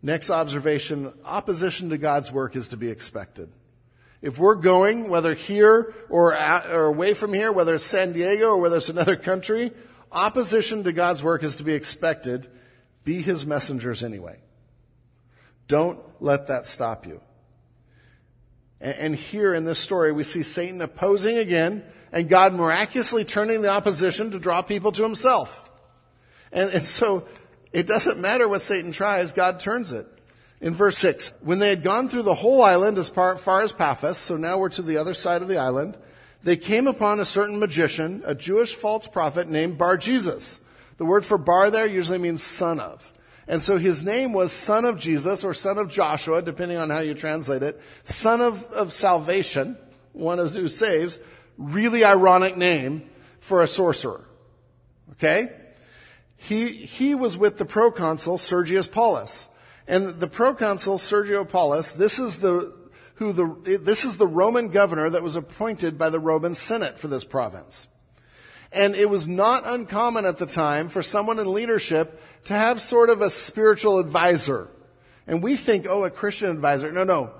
[0.01, 3.51] Next observation opposition to God's work is to be expected.
[4.23, 8.53] If we're going, whether here or, at, or away from here, whether it's San Diego
[8.53, 9.71] or whether it's another country,
[10.11, 12.49] opposition to God's work is to be expected.
[13.03, 14.39] Be his messengers anyway.
[15.67, 17.21] Don't let that stop you.
[18.85, 23.69] And, here in this story, we see Satan opposing again and God miraculously turning the
[23.69, 25.69] opposition to draw people to himself.
[26.51, 27.27] And, and so
[27.73, 30.07] it doesn't matter what Satan tries, God turns it.
[30.61, 33.73] In verse 6, when they had gone through the whole island as far, far as
[33.73, 35.97] Paphos, so now we're to the other side of the island,
[36.43, 40.61] they came upon a certain magician, a Jewish false prophet named Bar Jesus.
[40.97, 43.11] The word for bar there usually means son of.
[43.47, 46.99] And so his name was son of Jesus or son of Joshua, depending on how
[46.99, 49.77] you translate it, son of, of salvation,
[50.13, 51.19] one of who saves,
[51.57, 53.07] really ironic name
[53.39, 54.25] for a sorcerer.
[55.11, 55.51] Okay?
[56.37, 59.49] He, he was with the proconsul Sergius Paulus.
[59.87, 62.73] And the proconsul Sergius Paulus, this is the,
[63.15, 67.07] who the, this is the Roman governor that was appointed by the Roman Senate for
[67.07, 67.87] this province.
[68.75, 73.09] And it was not uncommon at the time for someone in leadership to have sort
[73.09, 74.67] of a spiritual advisor.
[75.25, 76.91] And we think, oh, a Christian advisor.
[76.91, 77.31] No, no.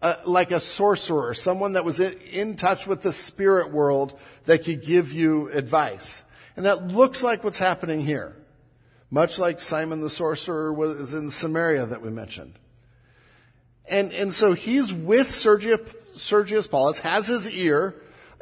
[0.00, 4.64] Uh, like a sorcerer, someone that was in, in touch with the spirit world that
[4.64, 6.24] could give you advice.
[6.56, 8.34] And that looks like what's happening here.
[9.10, 12.58] Much like Simon the sorcerer was in Samaria that we mentioned.
[13.86, 17.94] And, and so he's with Sergius, Sergius Paulus, has his ear.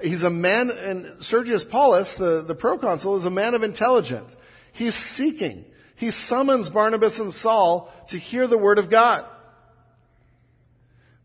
[0.03, 4.37] He's a man, and Sergius Paulus, the, the proconsul, is a man of intelligence.
[4.73, 5.65] He's seeking.
[5.95, 9.25] He summons Barnabas and Saul to hear the word of God.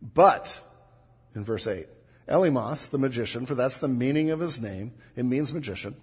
[0.01, 0.61] But,
[1.33, 1.87] in verse 8,
[2.27, 5.95] Elymas, the magician, for that's the meaning of his name, it means magician,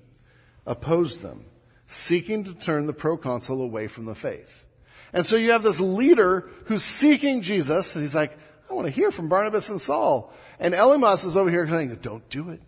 [0.67, 1.45] opposed them,
[1.87, 4.67] seeking to turn the proconsul away from the faith.
[5.13, 8.37] And so you have this leader who's seeking Jesus, and he's like,
[8.71, 10.33] I want to hear from Barnabas and Saul.
[10.59, 12.61] And Elymas is over here saying, don't do it.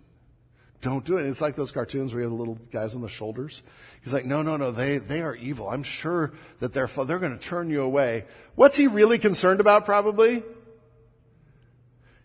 [0.82, 1.26] Don't do it.
[1.26, 3.62] It's like those cartoons where you have the little guys on the shoulders.
[4.03, 5.68] He's like, no, no, no, they, they are evil.
[5.68, 8.24] I'm sure that they're, they're going to turn you away.
[8.55, 10.42] What's he really concerned about probably?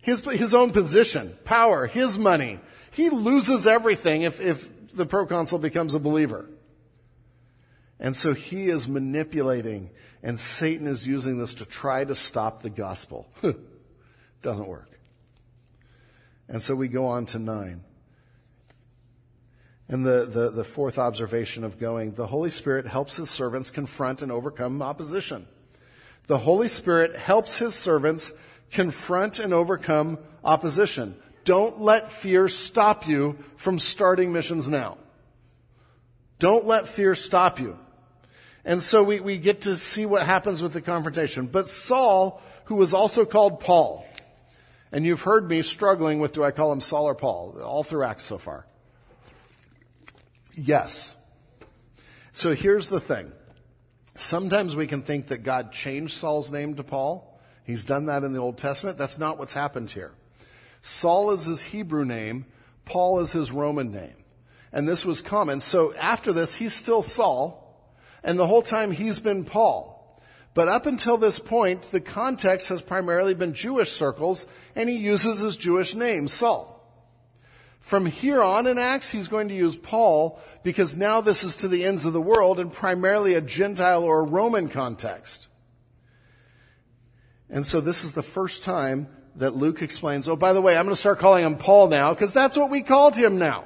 [0.02, 2.60] His, his own position, power, his money.
[2.92, 6.50] He loses everything if, if the proconsul becomes a believer.
[8.02, 9.92] And so he is manipulating,
[10.24, 13.30] and Satan is using this to try to stop the gospel.
[14.42, 14.90] Doesn't work.
[16.50, 17.84] And so we go on to nine.
[19.88, 24.24] And the, the, the fourth observation of going, the Holy Spirit helps his servants confront
[24.24, 25.48] and overcome opposition.
[26.26, 28.34] The Holy Spirit helps his servants
[28.72, 31.16] confront and overcome opposition.
[31.44, 34.98] Don't let fear stop you from starting missions now.
[36.40, 37.78] Don't let fear stop you.
[38.64, 41.48] And so we, we get to see what happens with the confrontation.
[41.48, 44.06] But Saul, who was also called Paul,
[44.92, 48.04] and you've heard me struggling with do I call him Saul or Paul, all through
[48.04, 48.66] Acts so far.
[50.56, 51.16] Yes.
[52.34, 53.32] So here's the thing.
[54.16, 57.40] Sometimes we can think that God changed Saul's name to Paul.
[57.64, 58.98] He's done that in the Old Testament.
[58.98, 60.12] That's not what's happened here.
[60.82, 62.46] Saul is his Hebrew name.
[62.86, 64.16] Paul is his Roman name.
[64.74, 65.62] And this was common.
[65.62, 67.61] So after this, he's still Saul.
[68.24, 69.98] And the whole time he's been Paul.
[70.54, 74.46] But up until this point, the context has primarily been Jewish circles,
[74.76, 76.72] and he uses his Jewish name, Saul.
[77.80, 81.68] From here on in Acts, he's going to use Paul because now this is to
[81.68, 85.48] the ends of the world and primarily a Gentile or a Roman context.
[87.50, 90.86] And so this is the first time that Luke explains, oh, by the way, I'm
[90.86, 93.66] going to start calling him Paul now because that's what we called him now.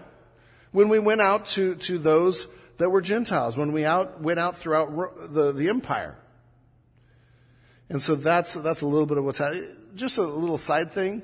[0.71, 2.47] When we went out to, to those
[2.77, 6.15] that were Gentiles, when we out, went out throughout the, the empire.
[7.89, 9.67] And so that's, that's a little bit of what's happening.
[9.95, 11.21] Just a little side thing.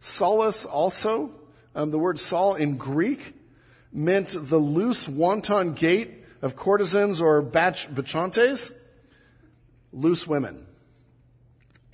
[0.00, 1.30] Saulus also,
[1.74, 3.34] um, the word Saul in Greek
[3.92, 8.72] meant the loose wanton gait of courtesans or bach- bacchantes,
[9.92, 10.66] loose women.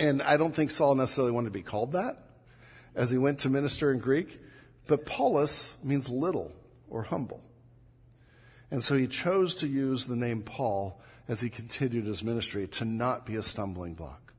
[0.00, 2.16] And I don't think Saul necessarily wanted to be called that
[2.94, 4.40] as he went to minister in Greek.
[4.86, 6.52] But Paulus means little
[6.88, 7.42] or humble.
[8.70, 12.84] And so he chose to use the name Paul as he continued his ministry to
[12.84, 14.32] not be a stumbling block.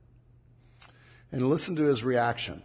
[1.32, 2.62] And listen to his reaction.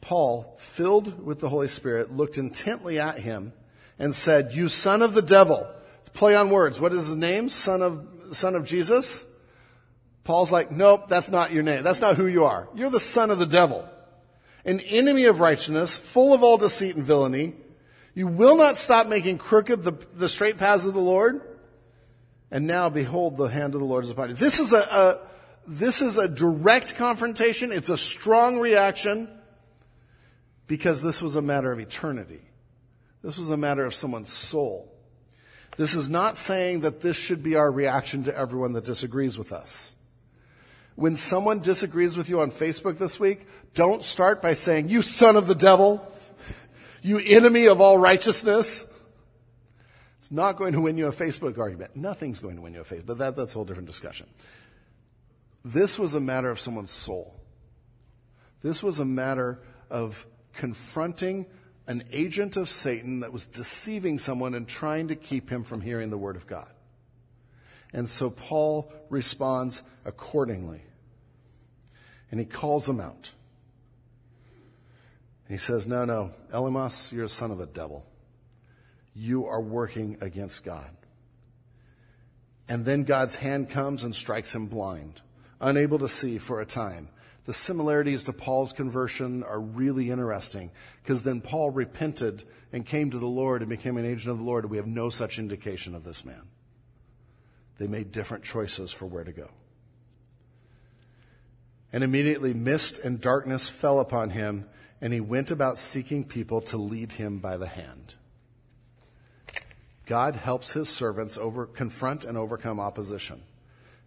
[0.00, 3.52] Paul, filled with the Holy Spirit, looked intently at him
[3.98, 5.68] and said, You son of the devil.
[6.14, 6.80] Play on words.
[6.80, 7.48] What is his name?
[7.48, 9.26] Son of, son of Jesus?
[10.24, 11.82] Paul's like, Nope, that's not your name.
[11.82, 12.68] That's not who you are.
[12.74, 13.88] You're the son of the devil.
[14.64, 17.54] An enemy of righteousness, full of all deceit and villainy.
[18.14, 21.40] You will not stop making crooked the, the straight paths of the Lord.
[22.50, 24.34] And now behold, the hand of the Lord is upon you.
[24.34, 25.28] This is a, a
[25.66, 27.72] this is a direct confrontation.
[27.72, 29.28] It's a strong reaction
[30.66, 32.40] because this was a matter of eternity.
[33.22, 34.90] This was a matter of someone's soul.
[35.76, 39.52] This is not saying that this should be our reaction to everyone that disagrees with
[39.52, 39.94] us.
[40.96, 45.36] When someone disagrees with you on Facebook this week, don't start by saying, you son
[45.36, 46.04] of the devil,
[47.02, 48.86] you enemy of all righteousness.
[50.18, 51.94] It's not going to win you a Facebook argument.
[51.94, 54.26] Nothing's going to win you a Facebook, but that, that's a whole different discussion.
[55.64, 57.34] This was a matter of someone's soul.
[58.62, 61.46] This was a matter of confronting
[61.86, 66.10] an agent of Satan that was deceiving someone and trying to keep him from hearing
[66.10, 66.68] the word of God.
[67.92, 70.82] And so Paul responds accordingly.
[72.30, 73.30] And he calls them out.
[75.48, 78.06] He says, No, no, Elymas, you're a son of a devil.
[79.14, 80.90] You are working against God.
[82.68, 85.22] And then God's hand comes and strikes him blind,
[85.60, 87.08] unable to see for a time
[87.48, 90.70] the similarities to Paul's conversion are really interesting
[91.02, 92.44] because then Paul repented
[92.74, 94.68] and came to the Lord and became an agent of the Lord.
[94.68, 96.42] We have no such indication of this man.
[97.78, 99.48] They made different choices for where to go.
[101.90, 104.68] And immediately mist and darkness fell upon him,
[105.00, 108.14] and he went about seeking people to lead him by the hand.
[110.06, 113.42] God helps his servants over, confront and overcome opposition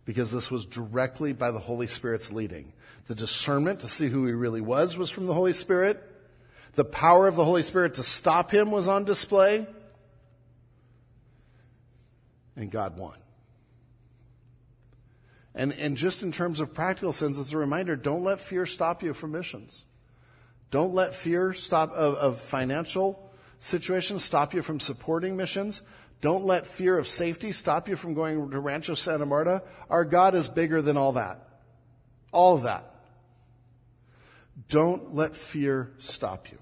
[0.03, 2.73] because this was directly by the Holy Spirit's leading.
[3.07, 6.01] The discernment to see who he really was was from the Holy Spirit.
[6.73, 9.67] The power of the Holy Spirit to stop him was on display.
[12.55, 13.17] And God won.
[15.53, 19.03] And, and just in terms of practical sense, it's a reminder don't let fear stop
[19.03, 19.85] you from missions.
[20.72, 25.84] Don't let fear stop of, of financial situations stop you from supporting missions.
[26.22, 29.63] Don't let fear of safety stop you from going to Rancho Santa Marta.
[29.89, 31.47] Our God is bigger than all that.
[32.32, 32.86] All of that.
[34.69, 36.57] Don't let fear stop you.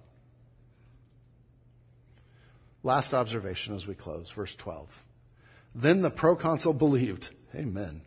[2.82, 5.04] Last observation as we close, verse 12.
[5.76, 7.30] Then the proconsul believed.
[7.54, 8.02] Amen.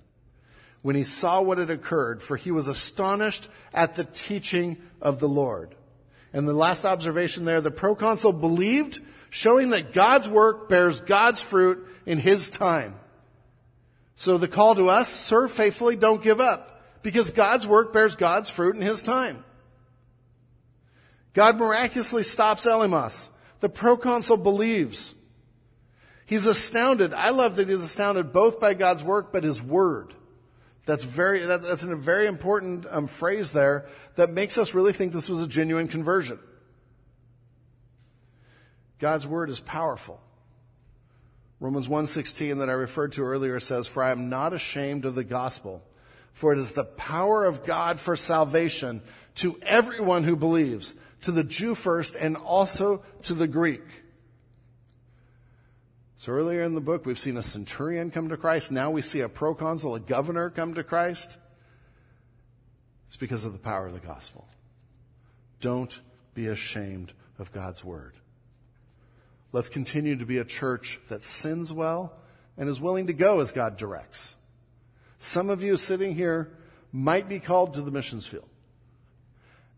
[0.80, 5.28] When he saw what had occurred, for he was astonished at the teaching of the
[5.28, 5.76] Lord.
[6.33, 11.87] And the last observation there, the proconsul believed showing that God's work bears God's fruit
[12.07, 12.95] in His time.
[14.14, 18.51] So the call to us, serve faithfully, don't give up, because God's work bears God's
[18.51, 19.45] fruit in His time.
[21.33, 23.28] God miraculously stops Elymas.
[23.61, 25.14] The proconsul believes.
[26.26, 27.14] He's astounded.
[27.14, 30.14] I love that he's astounded both by God's work, but his word.
[30.85, 35.12] That's very, that's, that's a very important um, phrase there that makes us really think
[35.12, 36.39] this was a genuine conversion.
[38.99, 40.20] God's word is powerful.
[41.61, 45.22] Romans 1:16 that I referred to earlier says, "For I am not ashamed of the
[45.22, 45.85] gospel,
[46.33, 49.03] for it is the power of God for salvation
[49.37, 53.83] to everyone who believes, to the Jew first and also to the Greek."
[56.22, 58.70] So earlier in the book, we've seen a centurion come to Christ.
[58.70, 61.36] Now we see a proconsul, a governor come to Christ.
[63.08, 64.46] It's because of the power of the gospel.
[65.60, 66.00] Don't
[66.32, 68.12] be ashamed of God's word.
[69.50, 72.12] Let's continue to be a church that sins well
[72.56, 74.36] and is willing to go as God directs.
[75.18, 76.52] Some of you sitting here
[76.92, 78.48] might be called to the missions field.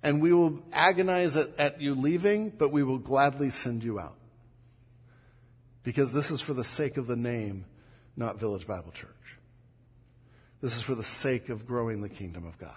[0.03, 4.19] And we will agonize at, at, you leaving, but we will gladly send you out.
[5.85, 7.67] Because this is for the sake of the name,
[8.17, 9.39] not Village Bible Church.
[10.61, 12.73] This is for the sake of growing the kingdom of God.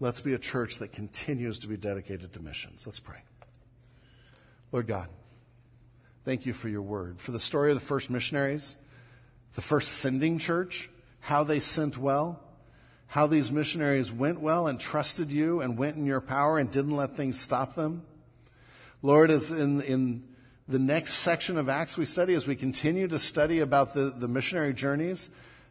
[0.00, 2.86] Let's be a church that continues to be dedicated to missions.
[2.86, 3.22] Let's pray.
[4.72, 5.08] Lord God,
[6.24, 8.76] thank you for your word, for the story of the first missionaries,
[9.54, 10.90] the first sending church,
[11.20, 12.40] how they sent well,
[13.06, 16.96] how these missionaries went well and trusted you and went in your power and didn't
[16.96, 18.04] let things stop them.
[19.02, 20.27] Lord, as in, in
[20.68, 24.28] the next section of Acts we study, as we continue to study about the, the
[24.28, 25.30] missionary journeys,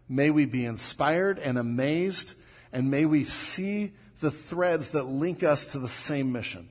[0.09, 2.33] may we be inspired and amazed,
[2.73, 6.69] and may we see the threads that link us to the same mission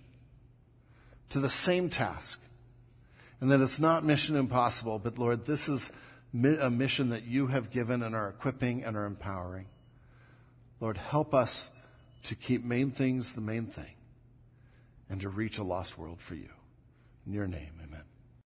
[1.30, 2.40] to the same task.
[3.38, 5.92] and that it's not mission impossible, but Lord, this is
[6.32, 9.66] a mission that you have given and are equipping and are empowering.
[10.80, 11.70] Lord, help us
[12.24, 13.92] to keep main things the main thing
[15.10, 16.48] and to reach a lost world for you.
[17.26, 17.75] In your name.